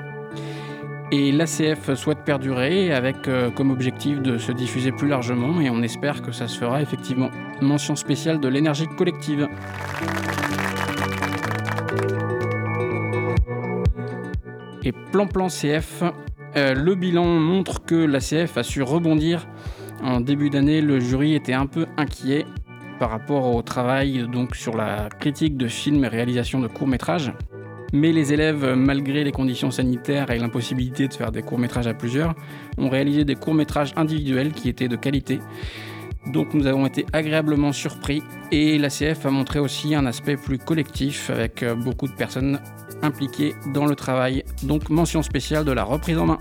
Et 1.11 1.31
l'ACF 1.31 1.93
souhaite 1.93 2.23
perdurer 2.25 2.91
avec 2.91 3.27
euh, 3.27 3.51
comme 3.51 3.71
objectif 3.71 4.21
de 4.21 4.37
se 4.37 4.51
diffuser 4.51 4.91
plus 4.91 5.07
largement 5.07 5.61
et 5.61 5.69
on 5.69 5.83
espère 5.83 6.21
que 6.21 6.31
ça 6.31 6.47
se 6.47 6.57
fera 6.57 6.81
effectivement. 6.81 7.29
Mention 7.61 7.95
spéciale 7.95 8.39
de 8.39 8.47
l'énergie 8.47 8.87
collective. 8.87 9.47
Et 14.83 14.91
plan 14.91 15.27
plan 15.27 15.47
CF, 15.47 16.03
euh, 16.55 16.73
le 16.73 16.95
bilan 16.95 17.25
montre 17.25 17.85
que 17.85 17.95
l'ACF 17.95 18.57
a 18.57 18.63
su 18.63 18.81
rebondir. 18.81 19.47
En 20.03 20.19
début 20.19 20.49
d'année, 20.49 20.81
le 20.81 20.99
jury 20.99 21.35
était 21.35 21.53
un 21.53 21.65
peu 21.65 21.85
inquiet 21.95 22.45
par 22.99 23.09
rapport 23.09 23.55
au 23.55 23.61
travail 23.61 24.27
donc 24.31 24.55
sur 24.55 24.75
la 24.75 25.09
critique 25.19 25.57
de 25.57 25.67
films 25.67 26.03
et 26.05 26.07
réalisation 26.07 26.59
de 26.59 26.67
courts-métrages. 26.67 27.33
Mais 27.93 28.11
les 28.11 28.33
élèves, 28.33 28.73
malgré 28.75 29.23
les 29.23 29.31
conditions 29.31 29.69
sanitaires 29.69 30.31
et 30.31 30.39
l'impossibilité 30.39 31.07
de 31.07 31.13
faire 31.13 31.31
des 31.31 31.43
courts-métrages 31.43 31.85
à 31.85 31.93
plusieurs, 31.93 32.33
ont 32.79 32.89
réalisé 32.89 33.23
des 33.23 33.35
courts-métrages 33.35 33.93
individuels 33.95 34.51
qui 34.51 34.67
étaient 34.67 34.87
de 34.87 34.95
qualité. 34.95 35.39
Donc 36.25 36.55
nous 36.55 36.65
avons 36.65 36.87
été 36.87 37.05
agréablement 37.13 37.71
surpris 37.71 38.23
et 38.51 38.79
l'ACF 38.79 39.27
a 39.27 39.29
montré 39.29 39.59
aussi 39.59 39.93
un 39.93 40.07
aspect 40.07 40.37
plus 40.37 40.57
collectif 40.57 41.29
avec 41.29 41.61
euh, 41.61 41.75
beaucoup 41.75 42.07
de 42.07 42.13
personnes 42.13 42.59
impliquées 43.03 43.53
dans 43.73 43.85
le 43.85 43.95
travail. 43.95 44.43
Donc 44.63 44.89
mention 44.89 45.21
spéciale 45.21 45.63
de 45.63 45.71
la 45.71 45.83
reprise 45.83 46.17
en 46.17 46.25
main. 46.25 46.39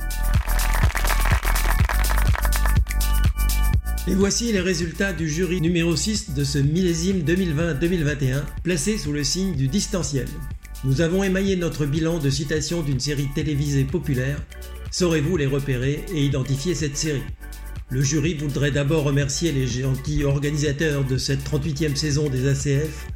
Et 4.09 4.15
voici 4.15 4.53
les 4.53 4.61
résultats 4.61 5.13
du 5.13 5.29
jury 5.29 5.61
numéro 5.61 5.95
6 5.95 6.35
de 6.35 6.45
ce 6.45 6.59
millésime 6.59 7.21
2020-2021, 7.21 8.43
placé 8.63 8.97
sous 8.97 9.13
le 9.13 9.23
signe 9.23 9.55
du 9.55 9.69
distanciel. 9.69 10.27
Nous 10.85 11.01
avons 11.01 11.23
émaillé 11.23 11.55
notre 11.55 11.87
bilan 11.87 12.19
de 12.19 12.29
citations 12.29 12.83
d'une 12.83 12.99
série 12.99 13.29
télévisée 13.37 13.85
populaire. 13.85 14.43
Saurez-vous 14.91 15.37
les 15.37 15.47
repérer 15.47 16.05
et 16.13 16.25
identifier 16.25 16.75
cette 16.75 16.97
série? 16.97 17.23
Le 17.89 18.03
jury 18.03 18.35
voudrait 18.35 18.73
d'abord 18.73 19.05
remercier 19.05 19.53
les 19.53 19.69
gentils 19.69 20.25
organisateurs 20.25 21.05
de 21.05 21.19
cette 21.19 21.49
38e 21.49 21.95
saison 21.95 22.29
des 22.29 22.49
ACF, 22.49 23.07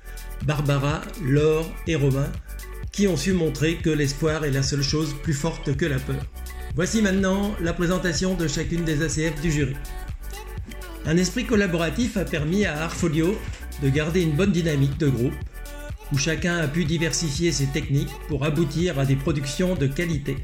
Barbara, 0.44 1.00
Laure 1.25 1.68
et 1.88 1.96
Romain, 1.96 2.30
qui 2.92 3.08
ont 3.08 3.16
su 3.16 3.32
montrer 3.32 3.78
que 3.78 3.90
l'espoir 3.90 4.44
est 4.44 4.52
la 4.52 4.62
seule 4.62 4.85
chose 4.85 5.16
plus 5.25 5.35
forte 5.35 5.76
que 5.76 5.87
la 5.87 5.99
peur. 5.99 6.25
Voici 6.76 7.02
maintenant 7.02 7.52
la 7.61 7.73
présentation 7.73 8.35
de 8.35 8.46
chacune 8.46 8.85
des 8.85 9.02
ACF 9.02 9.40
du 9.40 9.50
jury. 9.50 9.75
Un 11.04 11.16
esprit 11.16 11.46
collaboratif 11.46 12.16
a 12.16 12.25
permis 12.25 12.64
à 12.64 12.85
Artfolio 12.85 13.37
de 13.82 13.88
garder 13.88 14.23
une 14.23 14.37
bonne 14.37 14.52
dynamique 14.52 14.99
de 14.99 15.08
groupe 15.08 15.35
où 16.13 16.19
chacun 16.19 16.57
a 16.59 16.69
pu 16.69 16.85
diversifier 16.85 17.53
ses 17.53 17.67
techniques 17.67 18.13
pour 18.29 18.45
aboutir 18.45 18.99
à 18.99 19.05
des 19.05 19.17
productions 19.17 19.75
de 19.75 19.87
qualité. 19.87 20.37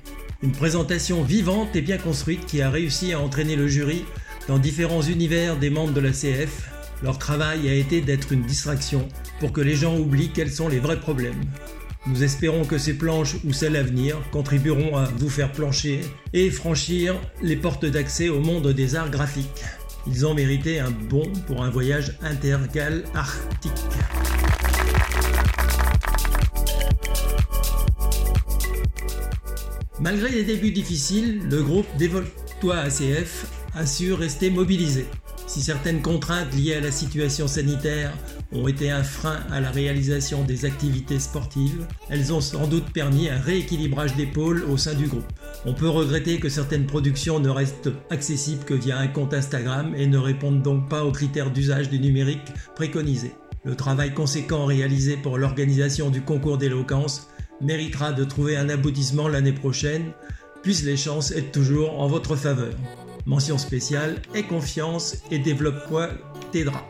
Une 0.43 0.53
présentation 0.53 1.23
vivante 1.23 1.77
et 1.77 1.83
bien 1.83 1.99
construite 1.99 2.47
qui 2.47 2.63
a 2.63 2.71
réussi 2.71 3.13
à 3.13 3.21
entraîner 3.21 3.57
le 3.57 3.69
jury 3.69 4.05
dans 4.49 4.59
différents 4.59 5.03
univers 5.03 5.57
des 5.57 5.71
membres 5.71 5.93
de 5.93 6.01
la 6.01 6.11
CF. 6.11 6.69
Leur 7.03 7.19
travail 7.19 7.69
a 7.69 7.75
été 7.75 8.01
d'être 8.01 8.33
une 8.33 8.43
distraction 8.43 9.09
pour 9.41 9.53
que 9.53 9.61
les 9.61 9.77
gens 9.77 9.97
oublient 9.97 10.33
quels 10.33 10.51
sont 10.51 10.69
les 10.69 10.81
vrais 10.81 11.01
problèmes. 11.01 11.41
Nous 12.07 12.25
espérons 12.25 12.65
que 12.65 12.79
ces 12.79 12.95
planches 12.95 13.37
ou 13.45 13.53
celles 13.53 13.77
à 13.77 13.83
venir 13.83 14.17
contribueront 14.33 14.97
à 14.97 15.05
vous 15.19 15.31
faire 15.31 15.53
plancher 15.53 16.01
et 16.33 16.51
franchir 16.51 17.15
les 17.41 17.55
portes 17.55 17.87
d'accès 17.87 18.29
au 18.29 18.41
monde 18.41 18.73
des 18.73 18.97
arts 18.97 19.11
graphiques. 19.11 19.65
Ils 20.09 20.27
ont 20.27 20.35
mérité 20.35 20.81
un 20.81 20.91
bon 20.91 21.31
pour 21.47 21.63
un 21.63 21.71
voyage 21.71 22.17
intergal 22.23 23.05
Malgré 30.03 30.31
les 30.31 30.43
débuts 30.43 30.73
difficiles, 30.73 31.43
le 31.49 31.63
groupe 31.63 31.87
Dévolte-toi 31.97 32.75
ACF 32.75 33.47
a 33.77 33.87
su 33.87 34.13
rester 34.13 34.51
mobilisé. 34.51 35.07
Si 35.47 35.63
certaines 35.63 36.03
contraintes 36.03 36.53
liées 36.57 36.75
à 36.75 36.81
la 36.81 36.91
situation 36.91 37.47
sanitaire 37.47 38.13
ont 38.51 38.67
été 38.67 38.91
un 38.91 39.05
frein 39.05 39.39
à 39.53 39.61
la 39.61 39.71
réalisation 39.71 40.43
des 40.43 40.65
activités 40.65 41.21
sportives, 41.21 41.87
elles 42.11 42.33
ont 42.33 42.41
sans 42.41 42.67
doute 42.67 42.93
permis 42.93 43.29
un 43.29 43.39
rééquilibrage 43.39 44.17
d'épaules 44.17 44.65
au 44.69 44.77
sein 44.77 44.95
du 44.95 45.07
groupe. 45.07 45.33
On 45.67 45.73
peut 45.73 45.89
regretter 45.89 46.41
que 46.41 46.49
certaines 46.49 46.87
productions 46.87 47.39
ne 47.39 47.49
restent 47.49 47.91
accessibles 48.11 48.65
que 48.65 48.75
via 48.75 48.99
un 48.99 49.07
compte 49.07 49.35
Instagram 49.35 49.95
et 49.97 50.09
ne 50.09 50.19
répondent 50.19 50.63
donc 50.63 50.89
pas 50.89 51.05
aux 51.05 51.13
critères 51.13 51.53
d'usage 51.53 51.91
du 51.91 52.01
numérique 52.01 52.53
préconisés. 52.75 53.37
Le 53.65 53.77
travail 53.77 54.13
conséquent 54.13 54.65
réalisé 54.65 55.17
pour 55.17 55.39
l'organisation 55.39 56.11
du 56.11 56.23
concours 56.23 56.59
d'éloquence 56.59 57.29
méritera 57.63 58.13
de 58.13 58.25
trouver 58.25 58.57
un 58.57 58.69
aboutissement 58.69 59.29
l'année 59.29 59.53
prochaine, 59.53 60.13
puissent 60.63 60.85
les 60.85 60.97
chances 60.97 61.31
être 61.33 61.53
toujours 61.53 62.01
en 62.01 62.07
votre 62.07 62.37
faveur. 62.37 62.75
Mention 63.27 63.59
spéciale, 63.59 64.21
aie 64.35 64.43
confiance 64.43 65.17
et 65.31 65.39
développe-toi 65.39 66.09
t'aidera. 66.51 66.89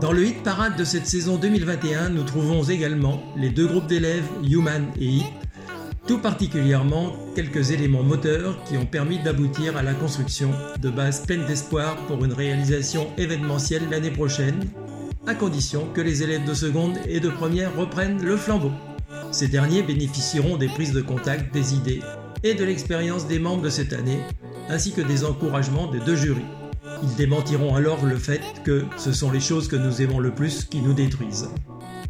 Dans 0.00 0.12
le 0.12 0.24
hit 0.24 0.42
parade 0.42 0.76
de 0.76 0.84
cette 0.84 1.06
saison 1.06 1.36
2021, 1.36 2.10
nous 2.10 2.22
trouvons 2.22 2.62
également 2.64 3.22
les 3.36 3.50
deux 3.50 3.66
groupes 3.66 3.86
d'élèves 3.86 4.28
Human 4.42 4.86
et 4.98 5.06
Hit, 5.06 5.26
tout 6.06 6.18
particulièrement 6.18 7.14
quelques 7.34 7.72
éléments 7.72 8.02
moteurs 8.02 8.62
qui 8.64 8.76
ont 8.76 8.86
permis 8.86 9.18
d'aboutir 9.18 9.76
à 9.76 9.82
la 9.82 9.94
construction 9.94 10.50
de 10.80 10.88
bases 10.88 11.26
pleines 11.26 11.46
d'espoir 11.46 11.96
pour 12.06 12.24
une 12.24 12.32
réalisation 12.32 13.08
événementielle 13.18 13.88
l'année 13.90 14.10
prochaine 14.10 14.68
à 15.26 15.34
condition 15.34 15.86
que 15.92 16.00
les 16.00 16.22
élèves 16.22 16.44
de 16.44 16.54
seconde 16.54 16.98
et 17.08 17.20
de 17.20 17.28
première 17.28 17.74
reprennent 17.76 18.22
le 18.22 18.36
flambeau. 18.36 18.72
Ces 19.32 19.48
derniers 19.48 19.82
bénéficieront 19.82 20.56
des 20.56 20.68
prises 20.68 20.92
de 20.92 21.02
contact, 21.02 21.52
des 21.52 21.74
idées 21.74 22.02
et 22.42 22.54
de 22.54 22.64
l'expérience 22.64 23.26
des 23.26 23.38
membres 23.38 23.62
de 23.62 23.70
cette 23.70 23.92
année, 23.92 24.20
ainsi 24.68 24.92
que 24.92 25.00
des 25.00 25.24
encouragements 25.24 25.90
des 25.90 26.00
deux 26.00 26.16
jurys. 26.16 26.44
Ils 27.02 27.14
démentiront 27.16 27.74
alors 27.74 28.04
le 28.04 28.16
fait 28.16 28.40
que 28.64 28.84
ce 28.96 29.12
sont 29.12 29.30
les 29.30 29.40
choses 29.40 29.68
que 29.68 29.76
nous 29.76 30.00
aimons 30.00 30.20
le 30.20 30.30
plus 30.30 30.64
qui 30.64 30.80
nous 30.80 30.94
détruisent. 30.94 31.48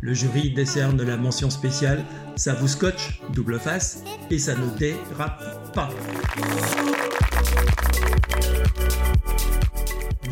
Le 0.01 0.15
jury 0.15 0.53
décerne 0.53 1.03
la 1.03 1.17
mention 1.17 1.51
spéciale 1.51 2.05
Ça 2.37 2.55
vous 2.55 2.69
scotch, 2.69 3.21
double 3.33 3.59
face, 3.59 4.05
et 4.31 4.39
ça 4.39 4.55
ne 4.55 4.79
dérape 4.79 5.73
pas. 5.73 5.89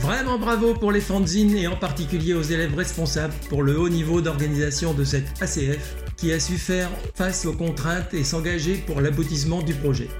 Vraiment 0.04 0.38
bravo 0.38 0.74
pour 0.74 0.92
les 0.92 1.00
fanzines 1.00 1.56
et 1.56 1.66
en 1.66 1.76
particulier 1.76 2.34
aux 2.34 2.42
élèves 2.42 2.74
responsables 2.74 3.32
pour 3.48 3.62
le 3.62 3.80
haut 3.80 3.88
niveau 3.88 4.20
d'organisation 4.20 4.92
de 4.92 5.02
cette 5.02 5.24
ACF 5.40 5.96
qui 6.18 6.30
a 6.30 6.38
su 6.38 6.58
faire 6.58 6.90
face 7.14 7.46
aux 7.46 7.54
contraintes 7.54 8.12
et 8.12 8.22
s'engager 8.22 8.74
pour 8.74 9.00
l'aboutissement 9.00 9.62
du 9.62 9.72
projet. 9.72 10.10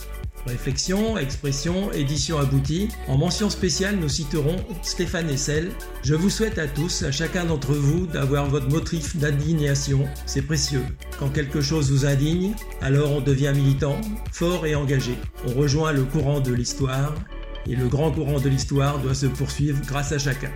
Réflexion, 0.46 1.18
expression, 1.18 1.92
édition 1.92 2.38
aboutie. 2.38 2.88
En 3.08 3.18
mention 3.18 3.50
spéciale, 3.50 3.96
nous 3.96 4.08
citerons 4.08 4.56
Stéphane 4.82 5.28
Essel. 5.28 5.70
Je 6.02 6.14
vous 6.14 6.30
souhaite 6.30 6.58
à 6.58 6.66
tous, 6.66 7.02
à 7.02 7.12
chacun 7.12 7.44
d'entre 7.44 7.74
vous, 7.74 8.06
d'avoir 8.06 8.48
votre 8.48 8.70
motif 8.70 9.16
d'indignation. 9.16 10.08
C'est 10.24 10.42
précieux. 10.42 10.84
Quand 11.18 11.28
quelque 11.28 11.60
chose 11.60 11.90
vous 11.90 12.06
indigne, 12.06 12.54
alors 12.80 13.12
on 13.12 13.20
devient 13.20 13.52
militant, 13.54 14.00
fort 14.32 14.66
et 14.66 14.74
engagé. 14.74 15.14
On 15.46 15.58
rejoint 15.58 15.92
le 15.92 16.04
courant 16.04 16.40
de 16.40 16.54
l'histoire 16.54 17.14
et 17.68 17.76
le 17.76 17.88
grand 17.88 18.10
courant 18.10 18.40
de 18.40 18.48
l'histoire 18.48 18.98
doit 18.98 19.14
se 19.14 19.26
poursuivre 19.26 19.78
grâce 19.86 20.12
à 20.12 20.18
chacun. 20.18 20.50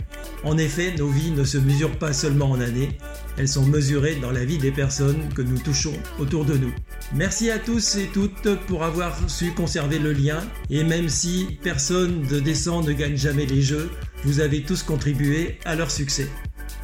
En 0.45 0.59
effet, 0.59 0.95
nos 0.97 1.09
vies 1.09 1.31
ne 1.31 1.45
se 1.45 1.59
mesurent 1.59 1.99
pas 1.99 2.13
seulement 2.13 2.51
en 2.51 2.61
années, 2.61 2.99
elles 3.37 3.49
sont 3.49 3.65
mesurées 3.65 4.17
dans 4.17 4.31
la 4.31 4.45
vie 4.45 4.59
des 4.59 4.71
personnes 4.71 5.29
que 5.35 5.43
nous 5.43 5.59
touchons 5.59 5.95
autour 6.19 6.45
de 6.45 6.57
nous. 6.57 6.73
Merci 7.15 7.51
à 7.51 7.59
tous 7.59 7.97
et 7.97 8.11
toutes 8.13 8.57
pour 8.67 8.85
avoir 8.85 9.17
su 9.29 9.53
conserver 9.53 9.99
le 9.99 10.13
lien, 10.13 10.43
et 10.71 10.85
même 10.85 11.09
si 11.09 11.59
personne 11.63 12.23
de 12.23 12.41
descend 12.41 12.87
ne 12.87 12.93
gagne 12.93 13.17
jamais 13.17 13.47
les 13.47 13.63
jeux, 13.63 13.91
vous 14.25 14.41
avez 14.41 14.63
tous 14.63 14.83
contribué 14.83 15.59
à 15.65 15.75
leur 15.75 15.91
succès. 15.91 16.29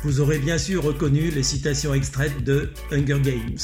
Vous 0.02 0.20
aurez 0.20 0.38
bien 0.38 0.58
sûr 0.58 0.82
reconnu 0.82 1.30
les 1.30 1.42
citations 1.42 1.94
extraites 1.94 2.44
de 2.44 2.70
Hunger 2.92 3.20
Games. 3.20 3.58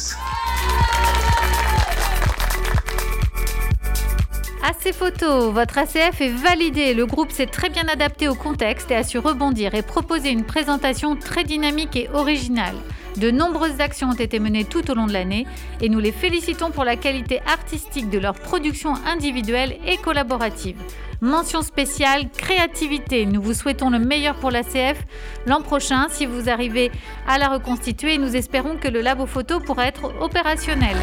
À 4.63 4.73
ces 4.79 4.93
photos, 4.93 5.53
votre 5.55 5.79
ACF 5.79 6.21
est 6.21 6.29
validé. 6.29 6.93
Le 6.93 7.07
groupe 7.07 7.33
s'est 7.33 7.47
très 7.47 7.71
bien 7.71 7.89
adapté 7.89 8.29
au 8.29 8.35
contexte 8.35 8.91
et 8.91 8.95
a 8.95 9.03
su 9.03 9.19
rebondir 9.19 9.75
et 9.75 9.81
proposer 9.81 10.29
une 10.31 10.45
présentation 10.45 11.17
très 11.17 11.45
dynamique 11.45 11.97
et 11.97 12.11
originale. 12.13 12.75
De 13.17 13.31
nombreuses 13.31 13.81
actions 13.81 14.11
ont 14.11 14.15
été 14.15 14.39
menées 14.39 14.67
tout 14.67 14.91
au 14.91 14.95
long 14.95 15.07
de 15.07 15.15
l'année 15.15 15.47
et 15.81 15.89
nous 15.89 15.99
les 15.99 16.13
félicitons 16.13 16.71
pour 16.71 16.85
la 16.85 16.97
qualité 16.97 17.41
artistique 17.47 18.11
de 18.11 18.19
leur 18.19 18.35
production 18.35 18.95
individuelle 19.07 19.77
et 19.87 19.97
collaborative. 19.97 20.77
Mention 21.23 21.63
spéciale 21.63 22.29
créativité. 22.31 23.25
Nous 23.25 23.41
vous 23.41 23.55
souhaitons 23.55 23.89
le 23.89 23.99
meilleur 23.99 24.35
pour 24.37 24.51
l'ACF 24.51 25.05
l'an 25.47 25.63
prochain 25.63 26.07
si 26.11 26.27
vous 26.27 26.51
arrivez 26.51 26.93
à 27.27 27.39
la 27.39 27.49
reconstituer 27.49 28.19
nous 28.19 28.37
espérons 28.37 28.77
que 28.77 28.89
le 28.89 29.01
labo 29.01 29.25
photo 29.25 29.59
pourra 29.59 29.87
être 29.87 30.13
opérationnel. 30.21 30.97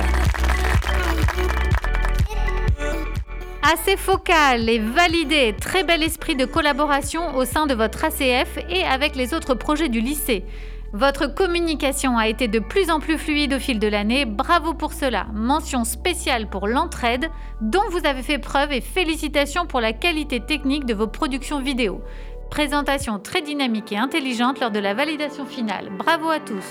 Assez 3.70 3.98
focal 3.98 4.70
et 4.70 4.80
validé, 4.80 5.54
très 5.60 5.84
bel 5.84 6.02
esprit 6.02 6.38
de 6.38 6.46
collaboration 6.46 7.36
au 7.36 7.44
sein 7.44 7.68
de 7.68 7.74
votre 7.74 8.06
ACF 8.06 8.58
et 8.70 8.86
avec 8.86 9.18
les 9.18 9.34
autres 9.34 9.56
projets 9.56 9.90
du 9.90 10.00
lycée. 10.00 10.46
Votre 10.94 11.28
communication 11.28 12.18
a 12.18 12.30
été 12.30 12.48
de 12.48 12.60
plus 12.60 12.90
en 12.90 13.02
plus 13.02 13.18
fluide 13.18 13.54
au 13.54 13.60
fil 13.60 13.78
de 13.78 13.88
l'année, 13.90 14.24
bravo 14.24 14.74
pour 14.74 14.94
cela. 14.94 15.28
Mention 15.34 15.84
spéciale 15.84 16.48
pour 16.48 16.66
l'entraide 16.70 17.30
dont 17.60 17.84
vous 17.92 18.06
avez 18.06 18.24
fait 18.24 18.40
preuve 18.40 18.72
et 18.72 18.80
félicitations 18.80 19.66
pour 19.66 19.82
la 19.82 19.92
qualité 19.92 20.40
technique 20.40 20.86
de 20.86 20.94
vos 20.94 21.08
productions 21.08 21.60
vidéo. 21.60 22.02
Présentation 22.50 23.20
très 23.20 23.42
dynamique 23.42 23.92
et 23.92 23.98
intelligente 23.98 24.62
lors 24.62 24.72
de 24.72 24.80
la 24.80 24.94
validation 24.94 25.46
finale. 25.46 25.90
Bravo 25.98 26.30
à 26.30 26.40
tous. 26.40 26.64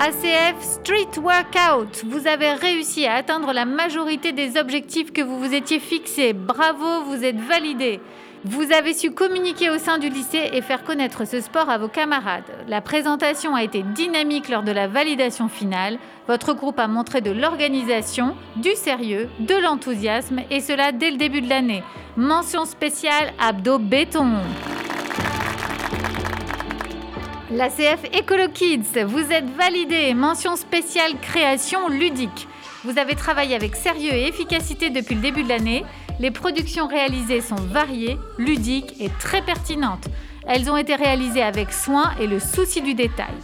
ACF 0.00 0.62
Street 0.62 1.20
Workout, 1.20 2.04
vous 2.06 2.28
avez 2.28 2.52
réussi 2.52 3.04
à 3.04 3.14
atteindre 3.14 3.52
la 3.52 3.64
majorité 3.64 4.30
des 4.30 4.56
objectifs 4.56 5.12
que 5.12 5.22
vous 5.22 5.40
vous 5.40 5.52
étiez 5.52 5.80
fixés. 5.80 6.32
Bravo, 6.32 7.02
vous 7.06 7.24
êtes 7.24 7.40
validé. 7.40 7.98
Vous 8.44 8.70
avez 8.72 8.94
su 8.94 9.10
communiquer 9.10 9.70
au 9.70 9.78
sein 9.78 9.98
du 9.98 10.08
lycée 10.08 10.50
et 10.52 10.62
faire 10.62 10.84
connaître 10.84 11.26
ce 11.26 11.40
sport 11.40 11.68
à 11.68 11.78
vos 11.78 11.88
camarades. 11.88 12.44
La 12.68 12.80
présentation 12.80 13.56
a 13.56 13.64
été 13.64 13.82
dynamique 13.82 14.48
lors 14.48 14.62
de 14.62 14.70
la 14.70 14.86
validation 14.86 15.48
finale. 15.48 15.98
Votre 16.28 16.54
groupe 16.54 16.78
a 16.78 16.86
montré 16.86 17.20
de 17.20 17.32
l'organisation, 17.32 18.36
du 18.54 18.76
sérieux, 18.76 19.28
de 19.40 19.56
l'enthousiasme 19.56 20.42
et 20.52 20.60
cela 20.60 20.92
dès 20.92 21.10
le 21.10 21.16
début 21.16 21.40
de 21.40 21.48
l'année. 21.48 21.82
Mention 22.16 22.66
spéciale 22.66 23.32
abdos 23.40 23.80
béton. 23.80 24.36
L'ACF 27.50 28.04
Ecolo 28.14 28.48
Kids, 28.52 29.02
vous 29.06 29.32
êtes 29.32 29.48
validé. 29.56 30.12
Mention 30.12 30.54
spéciale 30.54 31.14
création 31.18 31.88
ludique. 31.88 32.46
Vous 32.84 32.98
avez 32.98 33.14
travaillé 33.14 33.54
avec 33.54 33.74
sérieux 33.74 34.12
et 34.12 34.28
efficacité 34.28 34.90
depuis 34.90 35.14
le 35.14 35.22
début 35.22 35.44
de 35.44 35.48
l'année. 35.48 35.82
Les 36.20 36.30
productions 36.30 36.86
réalisées 36.86 37.40
sont 37.40 37.56
variées, 37.56 38.18
ludiques 38.36 39.00
et 39.00 39.08
très 39.18 39.40
pertinentes. 39.40 40.08
Elles 40.46 40.70
ont 40.70 40.76
été 40.76 40.94
réalisées 40.94 41.42
avec 41.42 41.72
soin 41.72 42.10
et 42.20 42.26
le 42.26 42.38
souci 42.38 42.82
du 42.82 42.92
détail. 42.92 43.34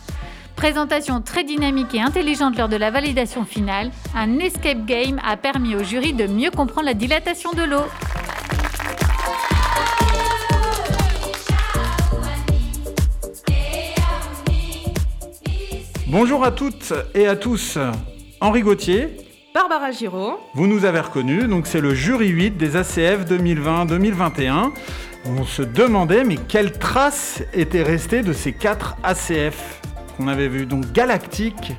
Présentation 0.55 1.23
très 1.23 1.43
dynamique 1.43 1.95
et 1.95 2.03
intelligente 2.03 2.59
lors 2.59 2.69
de 2.69 2.77
la 2.77 2.91
validation 2.91 3.47
finale, 3.47 3.91
un 4.15 4.39
escape 4.39 4.85
game 4.85 5.19
a 5.27 5.39
permis 5.39 5.77
au 5.77 5.83
jury 5.83 6.13
de 6.13 6.27
mieux 6.27 6.51
comprendre 6.51 6.87
la 6.87 6.95
dilatation 6.95 7.53
de 7.53 7.63
l'eau. 7.63 7.85
Bonjour 16.17 16.45
à 16.45 16.53
toutes 16.53 16.93
et 17.13 17.27
à 17.27 17.35
tous. 17.35 17.77
Henri 18.41 18.61
Gauthier, 18.61 19.17
Barbara 19.53 19.91
Giraud. 19.91 20.39
Vous 20.55 20.69
nous 20.69 20.85
avez 20.85 21.01
reconnus, 21.01 21.49
donc 21.49 21.67
c'est 21.67 21.81
le 21.81 21.93
jury 21.93 22.29
8 22.29 22.53
des 22.53 22.77
ACF 22.77 23.25
2020-2021. 23.29 24.71
On 25.27 25.43
se 25.43 25.63
demandait, 25.63 26.23
mais 26.23 26.37
quelles 26.37 26.71
traces 26.71 27.43
étaient 27.53 27.83
restées 27.83 28.23
de 28.23 28.33
ces 28.33 28.53
quatre 28.53 28.97
ACF 29.03 29.81
qu'on 30.17 30.29
avait 30.29 30.47
vus? 30.47 30.67
Donc 30.67 30.93
Galactique. 30.93 31.73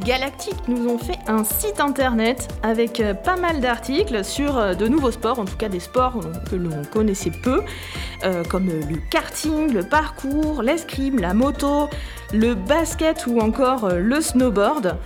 Galactique 0.00 0.68
nous 0.68 0.88
ont 0.88 0.98
fait 0.98 1.18
un 1.26 1.44
site 1.44 1.80
internet 1.80 2.48
avec 2.62 3.00
euh, 3.00 3.14
pas 3.14 3.36
mal 3.36 3.60
d'articles 3.60 4.24
sur 4.24 4.58
euh, 4.58 4.74
de 4.74 4.88
nouveaux 4.88 5.10
sports, 5.10 5.38
en 5.38 5.44
tout 5.44 5.56
cas 5.56 5.68
des 5.68 5.80
sports 5.80 6.20
que 6.50 6.56
l'on 6.56 6.82
connaissait 6.92 7.30
peu, 7.30 7.62
euh, 8.24 8.42
comme 8.44 8.66
le 8.66 8.96
karting, 9.10 9.72
le 9.72 9.82
parcours, 9.82 10.62
l'escrime, 10.62 11.20
la 11.20 11.34
moto, 11.34 11.88
le 12.32 12.54
basket 12.54 13.26
ou 13.26 13.40
encore 13.40 13.88
le 13.90 14.20
snowboard. 14.20 14.96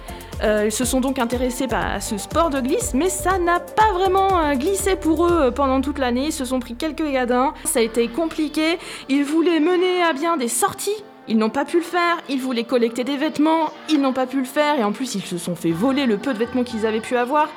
Euh, 0.42 0.66
ils 0.66 0.72
se 0.72 0.84
sont 0.84 1.00
donc 1.00 1.18
intéressés 1.18 1.66
à 1.72 2.00
ce 2.00 2.16
sport 2.16 2.50
de 2.50 2.60
glisse, 2.60 2.92
mais 2.94 3.08
ça 3.08 3.38
n'a 3.38 3.60
pas 3.60 3.92
vraiment 3.92 4.38
euh, 4.38 4.54
glissé 4.54 4.96
pour 4.96 5.26
eux 5.26 5.46
euh, 5.46 5.50
pendant 5.50 5.80
toute 5.80 5.98
l'année. 5.98 6.26
Ils 6.26 6.32
se 6.32 6.44
sont 6.44 6.60
pris 6.60 6.76
quelques 6.76 7.10
gadins, 7.10 7.54
ça 7.64 7.80
a 7.80 7.82
été 7.82 8.08
compliqué. 8.08 8.78
Ils 9.08 9.24
voulaient 9.24 9.60
mener 9.60 10.02
à 10.02 10.12
bien 10.12 10.36
des 10.36 10.48
sorties. 10.48 11.04
Ils 11.28 11.36
n'ont 11.36 11.50
pas 11.50 11.64
pu 11.64 11.76
le 11.76 11.82
faire, 11.82 12.16
ils 12.28 12.40
voulaient 12.40 12.64
collecter 12.64 13.04
des 13.04 13.16
vêtements, 13.16 13.70
ils 13.90 14.00
n'ont 14.00 14.14
pas 14.14 14.26
pu 14.26 14.38
le 14.38 14.44
faire, 14.44 14.78
et 14.78 14.84
en 14.84 14.92
plus 14.92 15.14
ils 15.14 15.22
se 15.22 15.36
sont 15.36 15.54
fait 15.54 15.70
voler 15.70 16.06
le 16.06 16.16
peu 16.16 16.32
de 16.32 16.38
vêtements 16.38 16.64
qu'ils 16.64 16.86
avaient 16.86 17.00
pu 17.00 17.16
avoir. 17.16 17.48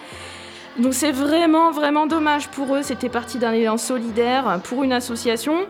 Donc 0.78 0.94
c'est 0.94 1.12
vraiment 1.12 1.72
vraiment 1.72 2.06
dommage 2.06 2.48
pour 2.50 2.76
eux, 2.76 2.82
c'était 2.82 3.10
parti 3.10 3.38
d'un 3.38 3.54
élan 3.54 3.78
solidaire 3.78 4.60
pour 4.64 4.84
une 4.84 4.94
association. 4.94 5.66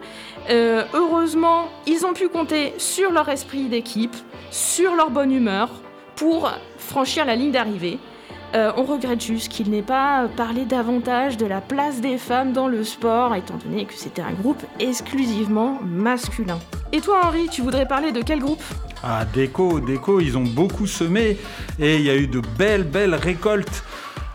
heureusement, 0.49 1.69
ils 1.85 2.05
ont 2.05 2.13
pu 2.13 2.27
compter 2.27 2.73
sur 2.77 3.11
leur 3.11 3.29
esprit 3.29 3.65
d'équipe, 3.65 4.15
sur 4.49 4.95
leur 4.95 5.11
bonne 5.11 5.31
humeur, 5.31 5.69
pour 6.15 6.51
franchir 6.77 7.25
la 7.25 7.35
ligne 7.35 7.51
d'arrivée. 7.51 7.99
Euh, 8.53 8.73
on 8.75 8.83
regrette 8.83 9.23
juste 9.23 9.49
qu'il 9.49 9.69
n'ait 9.69 9.81
pas 9.81 10.27
parlé 10.35 10.65
davantage 10.65 11.37
de 11.37 11.45
la 11.45 11.61
place 11.61 12.01
des 12.01 12.17
femmes 12.17 12.51
dans 12.51 12.67
le 12.67 12.83
sport, 12.83 13.33
étant 13.33 13.57
donné 13.63 13.85
que 13.85 13.93
c'était 13.93 14.21
un 14.21 14.33
groupe 14.33 14.61
exclusivement 14.79 15.79
masculin. 15.81 16.59
Et 16.91 16.99
toi 16.99 17.21
Henri, 17.23 17.47
tu 17.49 17.61
voudrais 17.61 17.87
parler 17.87 18.11
de 18.11 18.21
quel 18.21 18.39
groupe? 18.39 18.61
Ah 19.03 19.23
Déco, 19.23 19.79
Déco, 19.79 20.19
ils 20.19 20.37
ont 20.37 20.43
beaucoup 20.43 20.85
semé 20.85 21.37
et 21.79 21.95
il 21.95 22.01
y 22.01 22.09
a 22.09 22.15
eu 22.15 22.27
de 22.27 22.41
belles, 22.57 22.83
belles 22.83 23.15
récoltes. 23.15 23.83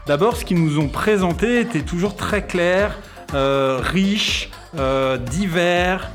D'abord, 0.06 0.36
ce 0.36 0.46
qu'ils 0.46 0.64
nous 0.64 0.78
ont 0.78 0.88
présenté 0.88 1.60
était 1.60 1.82
toujours 1.82 2.16
très 2.16 2.46
clair, 2.46 2.96
euh, 3.34 3.80
riche, 3.82 4.50
euh, 4.78 5.18
divers, 5.18 6.10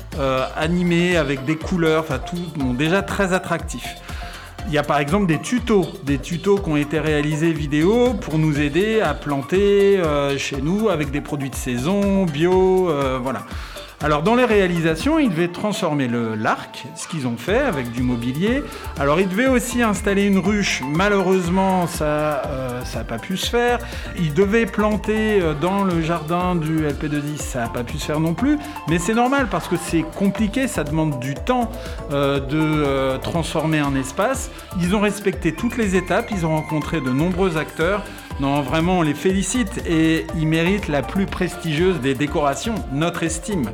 animé, 0.56 1.16
avec 1.16 1.44
des 1.44 1.56
couleurs, 1.56 2.02
enfin 2.02 2.18
tout, 2.18 2.74
déjà 2.74 3.02
très 3.02 3.32
attractif. 3.32 3.84
Il 4.68 4.72
y 4.72 4.78
a 4.78 4.82
par 4.82 4.98
exemple 4.98 5.26
des 5.26 5.40
tutos, 5.40 5.86
des 6.04 6.18
tutos 6.18 6.56
qui 6.58 6.70
ont 6.70 6.76
été 6.76 7.00
réalisés 7.00 7.52
vidéo 7.52 8.14
pour 8.14 8.38
nous 8.38 8.60
aider 8.60 9.00
à 9.00 9.12
planter 9.12 9.98
euh, 9.98 10.38
chez 10.38 10.62
nous 10.62 10.88
avec 10.88 11.10
des 11.10 11.20
produits 11.20 11.50
de 11.50 11.54
saison, 11.54 12.24
bio, 12.24 12.88
euh, 12.88 13.18
voilà. 13.22 13.44
Alors 14.04 14.24
dans 14.24 14.34
les 14.34 14.44
réalisations, 14.44 15.20
ils 15.20 15.30
devaient 15.30 15.46
transformer 15.46 16.08
l'arc, 16.36 16.86
ce 16.96 17.06
qu'ils 17.06 17.28
ont 17.28 17.36
fait 17.36 17.60
avec 17.60 17.92
du 17.92 18.02
mobilier. 18.02 18.64
Alors 18.98 19.20
ils 19.20 19.28
devaient 19.28 19.46
aussi 19.46 19.80
installer 19.80 20.24
une 20.24 20.38
ruche. 20.38 20.82
Malheureusement, 20.84 21.86
ça 21.86 22.42
euh, 22.46 22.84
ça 22.84 22.98
n'a 22.98 23.04
pas 23.04 23.18
pu 23.18 23.36
se 23.36 23.48
faire. 23.48 23.78
Ils 24.18 24.34
devaient 24.34 24.66
planter 24.66 25.40
euh, 25.40 25.54
dans 25.54 25.84
le 25.84 26.02
jardin 26.02 26.56
du 26.56 26.80
LP210, 26.80 27.36
ça 27.36 27.60
n'a 27.60 27.68
pas 27.68 27.84
pu 27.84 27.96
se 27.96 28.06
faire 28.06 28.18
non 28.18 28.34
plus. 28.34 28.58
Mais 28.88 28.98
c'est 28.98 29.14
normal 29.14 29.46
parce 29.48 29.68
que 29.68 29.76
c'est 29.76 30.04
compliqué, 30.16 30.66
ça 30.66 30.82
demande 30.82 31.20
du 31.20 31.36
temps 31.36 31.70
euh, 32.10 32.40
de 32.40 33.18
transformer 33.18 33.78
un 33.78 33.94
espace. 33.94 34.50
Ils 34.80 34.96
ont 34.96 35.00
respecté 35.00 35.52
toutes 35.52 35.76
les 35.76 35.94
étapes, 35.94 36.32
ils 36.32 36.44
ont 36.44 36.56
rencontré 36.56 37.00
de 37.00 37.10
nombreux 37.10 37.56
acteurs. 37.56 38.02
Non, 38.40 38.60
vraiment, 38.62 38.98
on 38.98 39.02
les 39.02 39.14
félicite 39.14 39.86
et 39.86 40.26
ils 40.36 40.46
méritent 40.46 40.88
la 40.88 41.02
plus 41.02 41.26
prestigieuse 41.26 42.00
des 42.00 42.14
décorations, 42.14 42.74
notre 42.92 43.22
estime. 43.22 43.70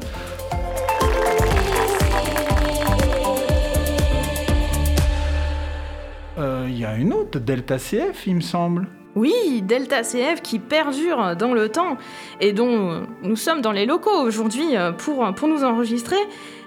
Euh, 6.39 6.67
il 6.69 6.79
y 6.79 6.85
a 6.85 6.95
une 6.97 7.13
autre, 7.13 7.39
Delta 7.39 7.79
CF, 7.79 8.27
il 8.27 8.37
me 8.37 8.41
semble. 8.41 8.89
Oui, 9.15 9.63
Delta 9.63 10.03
CF 10.03 10.43
qui 10.43 10.59
perdure 10.59 11.35
dans 11.37 11.55
le 11.55 11.69
temps 11.71 11.97
et 12.41 12.53
dont 12.53 13.07
nous 13.23 13.37
sommes 13.37 13.63
dans 13.63 13.73
les 13.73 13.87
locaux 13.87 14.21
aujourd'hui 14.21 14.75
pour, 14.99 15.35
pour 15.35 15.49
nous 15.49 15.65
enregistrer. 15.65 16.19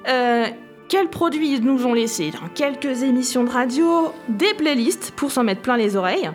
Euh, 0.10 0.48
quels 0.92 1.08
produits 1.08 1.54
ils 1.54 1.64
nous 1.64 1.86
ont 1.86 1.94
laissé 1.94 2.32
dans 2.32 2.50
quelques 2.54 3.04
émissions 3.04 3.46
de 3.46 3.50
radio, 3.50 4.12
des 4.28 4.54
playlists 4.54 5.14
pour 5.16 5.32
s'en 5.32 5.46
mettre 5.46 5.62
plein 5.62 5.78
les 5.78 5.96
oreilles. 5.96 6.30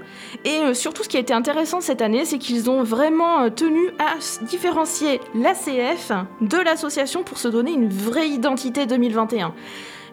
Et 0.47 0.61
euh, 0.61 0.73
surtout, 0.73 1.03
ce 1.03 1.11
qui 1.11 1.19
a 1.19 1.21
été 1.21 1.35
intéressant 1.35 1.83
cette 1.83 2.01
année, 2.01 2.25
c'est 2.25 2.39
qu'ils 2.39 2.71
ont 2.71 2.83
vraiment 2.83 3.43
euh, 3.43 3.51
tenu 3.51 3.91
à 3.99 4.15
différencier 4.47 5.21
l'ACF 5.35 6.11
de 6.41 6.57
l'association 6.57 7.23
pour 7.23 7.37
se 7.37 7.49
donner 7.49 7.73
une 7.73 7.91
vraie 7.91 8.31
identité 8.31 8.87
2021. 8.87 9.53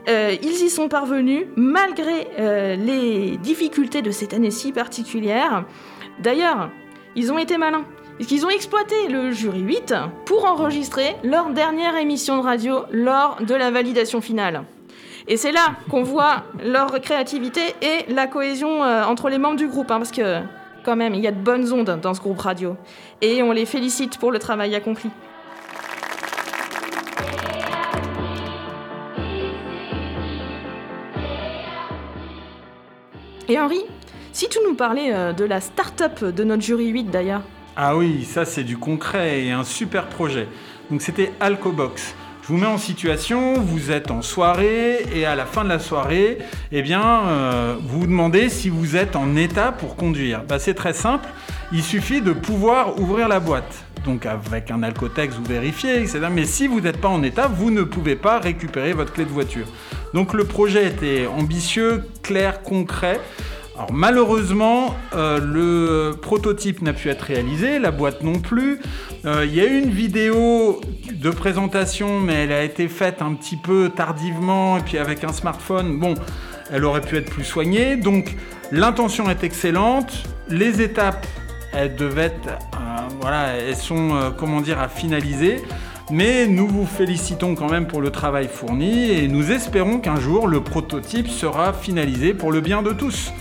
Euh, 0.09 0.35
ils 0.43 0.61
y 0.61 0.69
sont 0.69 0.89
parvenus 0.89 1.45
malgré 1.55 2.27
les 2.75 3.37
difficultés 3.37 4.01
de 4.01 4.11
cette 4.11 4.33
année 4.33 4.51
si 4.51 4.73
particulière. 4.73 5.63
D'ailleurs, 6.19 6.69
ils 7.15 7.31
ont 7.31 7.37
été 7.37 7.57
malins 7.57 7.85
qu'ils 8.19 8.45
ont 8.45 8.49
exploité 8.49 9.07
le 9.09 9.31
jury 9.31 9.61
8 9.61 9.93
pour 10.25 10.45
enregistrer 10.45 11.15
leur 11.23 11.49
dernière 11.49 11.95
émission 11.95 12.37
de 12.37 12.43
radio 12.43 12.83
lors 12.91 13.37
de 13.41 13.55
la 13.55 13.71
validation 13.71 14.21
finale. 14.21 14.63
Et 15.27 15.37
c'est 15.37 15.51
là 15.51 15.75
qu'on 15.89 16.03
voit 16.03 16.43
leur 16.63 16.99
créativité 17.01 17.61
et 17.81 18.11
la 18.11 18.27
cohésion 18.27 18.83
euh, 18.83 19.03
entre 19.03 19.29
les 19.29 19.37
membres 19.37 19.55
du 19.55 19.67
groupe, 19.67 19.89
hein, 19.89 19.97
parce 19.97 20.11
que 20.11 20.41
quand 20.83 20.95
même, 20.97 21.13
il 21.13 21.21
y 21.21 21.27
a 21.27 21.31
de 21.31 21.39
bonnes 21.39 21.71
ondes 21.71 21.99
dans 22.01 22.13
ce 22.13 22.19
groupe 22.19 22.39
radio. 22.39 22.75
Et 23.21 23.41
on 23.41 23.53
les 23.53 23.65
félicite 23.65 24.17
pour 24.17 24.31
le 24.31 24.39
travail 24.39 24.75
accompli. 24.75 25.09
Et 33.47 33.59
Henri, 33.59 33.81
si 34.31 34.49
tu 34.49 34.59
nous 34.65 34.73
parlais 34.73 35.13
euh, 35.13 35.31
de 35.31 35.45
la 35.45 35.61
start-up 35.61 36.23
de 36.23 36.43
notre 36.43 36.63
jury 36.63 36.87
8 36.87 37.05
d'ailleurs, 37.05 37.43
ah 37.75 37.97
oui, 37.97 38.23
ça 38.23 38.45
c'est 38.45 38.63
du 38.63 38.77
concret 38.77 39.45
et 39.45 39.51
un 39.51 39.63
super 39.63 40.05
projet. 40.07 40.47
Donc 40.91 41.01
c'était 41.01 41.31
Alcobox. 41.39 42.13
Je 42.43 42.49
vous 42.49 42.57
mets 42.57 42.67
en 42.67 42.77
situation, 42.77 43.53
vous 43.55 43.89
êtes 43.89 44.11
en 44.11 44.21
soirée 44.21 45.05
et 45.15 45.25
à 45.25 45.33
la 45.33 45.45
fin 45.47 45.63
de 45.63 45.69
la 45.69 45.79
soirée, 45.79 46.37
eh 46.71 46.81
bien, 46.83 47.01
euh, 47.01 47.75
vous 47.81 48.01
vous 48.01 48.07
demandez 48.07 48.49
si 48.49 48.69
vous 48.69 48.95
êtes 48.95 49.15
en 49.15 49.35
état 49.35 49.71
pour 49.71 49.95
conduire. 49.95 50.43
Bah, 50.43 50.59
c'est 50.59 50.75
très 50.75 50.93
simple, 50.93 51.27
il 51.71 51.81
suffit 51.81 52.21
de 52.21 52.33
pouvoir 52.33 52.99
ouvrir 52.99 53.27
la 53.27 53.39
boîte. 53.39 53.85
Donc 54.05 54.27
avec 54.27 54.69
un 54.69 54.83
alcotex, 54.83 55.35
vous 55.35 55.45
vérifiez, 55.45 55.95
etc. 55.95 56.27
Mais 56.29 56.45
si 56.45 56.67
vous 56.67 56.79
n'êtes 56.79 57.01
pas 57.01 57.07
en 57.07 57.23
état, 57.23 57.47
vous 57.47 57.71
ne 57.71 57.81
pouvez 57.81 58.15
pas 58.15 58.39
récupérer 58.39 58.93
votre 58.93 59.13
clé 59.13 59.25
de 59.25 59.31
voiture. 59.31 59.65
Donc 60.13 60.33
le 60.33 60.43
projet 60.43 60.85
était 60.85 61.25
ambitieux, 61.25 62.03
clair, 62.21 62.61
concret. 62.61 63.19
Alors 63.75 63.91
malheureusement, 63.91 64.95
euh, 65.15 65.39
le 65.39 66.15
prototype 66.15 66.83
n'a 66.83 66.93
pu 66.93 67.09
être 67.09 67.23
réalisé, 67.23 67.79
la 67.79 67.89
boîte 67.89 68.21
non 68.21 68.39
plus. 68.39 68.79
Euh, 69.25 69.45
Il 69.47 69.55
y 69.55 69.61
a 69.61 69.65
eu 69.65 69.79
une 69.79 69.89
vidéo 69.89 70.79
de 71.11 71.29
présentation, 71.31 72.19
mais 72.19 72.43
elle 72.43 72.51
a 72.51 72.63
été 72.63 72.87
faite 72.87 73.23
un 73.23 73.33
petit 73.33 73.57
peu 73.57 73.89
tardivement, 73.89 74.77
et 74.77 74.81
puis 74.81 74.99
avec 74.99 75.23
un 75.23 75.33
smartphone, 75.33 75.97
bon, 75.99 76.13
elle 76.71 76.85
aurait 76.85 77.01
pu 77.01 77.17
être 77.17 77.31
plus 77.31 77.43
soignée. 77.43 77.95
Donc 77.95 78.35
l'intention 78.71 79.27
est 79.27 79.43
excellente, 79.43 80.23
les 80.49 80.81
étapes, 80.81 81.25
elles 81.73 81.95
devaient 81.95 82.25
être, 82.25 82.49
euh, 82.49 83.01
voilà, 83.21 83.55
elles 83.55 83.75
sont, 83.75 84.33
comment 84.37 84.61
dire, 84.61 84.79
à 84.79 84.87
finaliser. 84.87 85.63
Mais 86.11 86.45
nous 86.45 86.67
vous 86.67 86.85
félicitons 86.85 87.55
quand 87.55 87.71
même 87.71 87.87
pour 87.87 88.01
le 88.01 88.11
travail 88.11 88.49
fourni 88.49 89.09
et 89.09 89.27
nous 89.27 89.51
espérons 89.51 89.99
qu'un 89.99 90.19
jour 90.19 90.47
le 90.47 90.59
prototype 90.61 91.29
sera 91.29 91.73
finalisé 91.73 92.35
pour 92.35 92.51
le 92.51 92.61
bien 92.61 92.83
de 92.83 92.91
tous. 92.91 93.31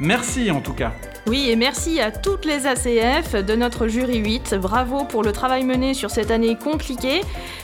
Merci 0.00 0.50
en 0.52 0.60
tout 0.60 0.74
cas. 0.74 0.92
Oui, 1.26 1.50
et 1.50 1.56
merci 1.56 2.00
à 2.00 2.12
toutes 2.12 2.44
les 2.44 2.66
ACF 2.66 3.34
de 3.34 3.54
notre 3.56 3.88
jury 3.88 4.18
8. 4.18 4.54
Bravo 4.54 5.04
pour 5.04 5.24
le 5.24 5.32
travail 5.32 5.64
mené 5.64 5.92
sur 5.92 6.10
cette 6.10 6.30
année 6.30 6.56
compliquée. 6.56 7.20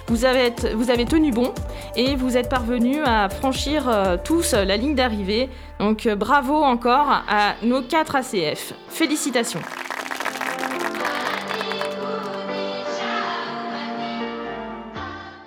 Vous 0.08 0.24
avez, 0.24 0.52
vous 0.74 0.90
avez 0.90 1.04
tenu 1.04 1.30
bon 1.30 1.54
et 1.94 2.16
vous 2.16 2.36
êtes 2.36 2.48
parvenus 2.48 2.98
à 3.04 3.28
franchir 3.28 3.88
euh, 3.88 4.16
tous 4.22 4.52
la 4.52 4.76
ligne 4.76 4.96
d'arrivée. 4.96 5.48
Donc 5.78 6.06
euh, 6.06 6.16
bravo 6.16 6.54
encore 6.54 7.08
à 7.08 7.54
nos 7.62 7.82
4 7.82 8.16
ACF. 8.16 8.74
Félicitations. 8.88 9.62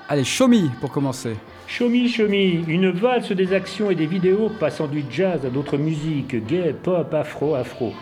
Allez, 0.08 0.24
show 0.24 0.48
me 0.48 0.70
pour 0.80 0.92
commencer. 0.92 1.36
Show 1.78 1.90
me, 1.90 2.72
une 2.72 2.90
valse 2.90 3.32
des 3.34 3.54
actions 3.54 3.92
et 3.92 3.96
des 3.96 4.08
vidéos 4.08 4.50
passant 4.50 4.88
du 4.88 5.04
jazz 5.12 5.46
à 5.46 5.52
d'autres 5.52 5.78
musiques, 5.78 6.36
gay, 6.48 6.74
pop, 6.74 7.14
afro, 7.14 7.54
afro. 7.54 7.94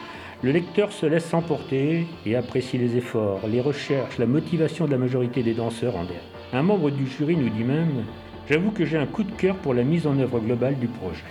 Le 0.42 0.52
lecteur 0.54 0.94
se 0.94 1.06
laisse 1.06 1.34
emporter 1.34 2.08
et 2.26 2.38
apprécie 2.38 2.78
les 2.78 2.96
efforts, 2.96 3.42
les 3.46 3.60
recherches, 3.60 4.18
la 4.18 4.28
motivation 4.28 4.86
de 4.86 4.92
la 4.92 4.98
majorité 4.98 5.44
des 5.44 5.54
danseurs 5.54 5.98
en 5.98 6.04
l'air. 6.04 6.22
Un 6.54 6.62
membre 6.64 6.90
du 6.90 7.06
jury 7.06 7.36
nous 7.36 7.50
dit 7.50 7.66
même 7.66 8.06
J'avoue 8.50 8.72
que 8.72 8.86
j'ai 8.86 8.96
un 8.96 9.08
coup 9.08 9.24
de 9.24 9.32
cœur 9.34 9.58
pour 9.58 9.74
la 9.74 9.84
mise 9.84 10.08
en 10.08 10.18
œuvre 10.20 10.40
globale 10.40 10.80
du 10.80 10.88
projet. 10.88 11.26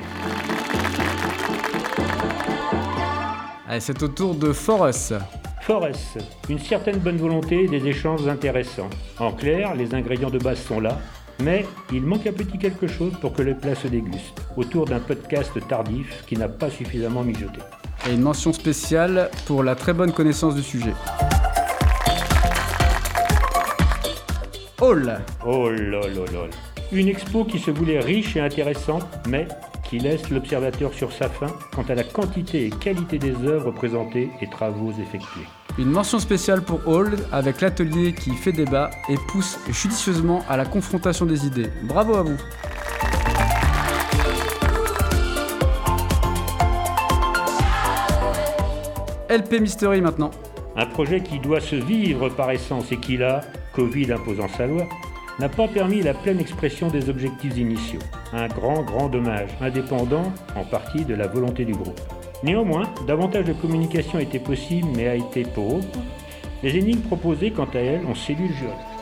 C'est 3.79 4.03
au 4.03 4.09
tour 4.09 4.35
de 4.35 4.53
Forus. 4.53 5.15
Forest, 5.63 6.19
une 6.51 6.59
certaine 6.59 6.99
bonne 6.99 7.17
volonté 7.17 7.65
et 7.65 7.69
des 7.69 7.89
échanges 7.89 8.29
intéressants. 8.29 8.91
En 9.19 9.33
clair, 9.33 9.75
les 9.75 9.95
ingrédients 9.95 10.29
de 10.29 10.39
base 10.39 10.61
sont 10.61 10.79
là, 10.79 10.99
mais 11.43 11.67
il 11.93 12.03
manque 12.03 12.27
un 12.27 12.33
petit 12.33 12.59
quelque 12.59 12.87
chose 12.87 13.13
pour 13.21 13.33
que 13.33 13.43
le 13.43 13.55
plat 13.55 13.75
se 13.75 13.89
déguste, 13.89 14.41
autour 14.57 14.87
d'un 14.87 15.01
podcast 15.01 15.53
tardif 15.69 16.25
qui 16.27 16.37
n'a 16.37 16.49
pas 16.49 16.71
suffisamment 16.71 17.23
mijoté. 17.23 17.61
Et 18.09 18.15
une 18.15 18.23
mention 18.23 18.53
spéciale 18.53 19.31
pour 19.47 19.63
la 19.63 19.75
très 19.75 19.93
bonne 19.93 20.13
connaissance 20.13 20.55
du 20.55 20.63
sujet. 20.63 20.93
Hall. 24.81 25.19
Oh 25.47 25.71
là 25.71 26.01
là 26.01 26.25
là. 26.33 26.49
Une 26.93 27.09
expo 27.09 27.45
qui 27.45 27.59
se 27.59 27.71
voulait 27.71 28.01
riche 28.01 28.37
et 28.37 28.41
intéressante, 28.41 29.07
mais 29.29 29.49
qui 29.95 30.01
laisse 30.01 30.29
l'observateur 30.29 30.93
sur 30.93 31.13
sa 31.13 31.29
faim 31.29 31.47
quant 31.73 31.85
à 31.89 31.95
la 31.95 32.03
quantité 32.03 32.67
et 32.67 32.71
qualité 32.71 33.17
des 33.17 33.37
œuvres 33.47 33.71
présentées 33.71 34.29
et 34.41 34.51
travaux 34.51 34.91
effectués. 34.91 35.47
Une 35.79 35.91
mention 35.91 36.19
spéciale 36.19 36.63
pour 36.63 36.81
Hall 36.89 37.15
avec 37.31 37.61
l'atelier 37.61 38.13
qui 38.13 38.33
fait 38.33 38.51
débat 38.51 38.91
et 39.09 39.15
pousse 39.29 39.57
judicieusement 39.69 40.45
à 40.49 40.57
la 40.57 40.65
confrontation 40.65 41.27
des 41.27 41.47
idées. 41.47 41.71
Bravo 41.85 42.17
à 42.17 42.23
vous. 42.23 42.37
LP 49.31 49.61
Mystery 49.61 50.01
maintenant. 50.01 50.33
Un 50.77 50.87
projet 50.87 51.23
qui 51.23 51.39
doit 51.39 51.61
se 51.61 51.77
vivre 51.77 52.31
par 52.31 52.51
essence 52.51 52.91
et 52.91 52.97
qui 52.97 53.17
là, 53.17 53.43
Covid 53.75 54.13
imposant 54.13 54.49
sa 54.49 54.67
loi, 54.67 54.89
n'a 55.39 55.49
pas 55.49 55.69
permis 55.69 56.03
la 56.03 56.15
pleine 56.15 56.41
expression 56.41 56.89
des 56.89 57.09
objectifs 57.09 57.57
initiaux. 57.57 58.01
Un 58.33 58.47
grand, 58.49 58.83
grand 58.83 59.09
dommage, 59.09 59.51
indépendant 59.61 60.33
en 60.57 60.65
partie 60.65 61.05
de 61.05 61.15
la 61.15 61.27
volonté 61.27 61.65
du 61.65 61.73
groupe. 61.73 62.01
Néanmoins, 62.43 62.93
davantage 63.07 63.47
de 63.47 63.53
communication 63.53 64.19
était 64.19 64.39
possible 64.39 64.89
mais 64.95 65.09
a 65.09 65.17
été 65.17 65.43
pauvre. 65.43 65.85
Les 66.63 66.77
énigmes 66.77 67.01
proposées, 67.01 67.51
quant 67.51 67.69
à 67.75 67.79
elles, 67.79 68.07
ont 68.07 68.15
séduit 68.15 68.49
le. 68.49 68.94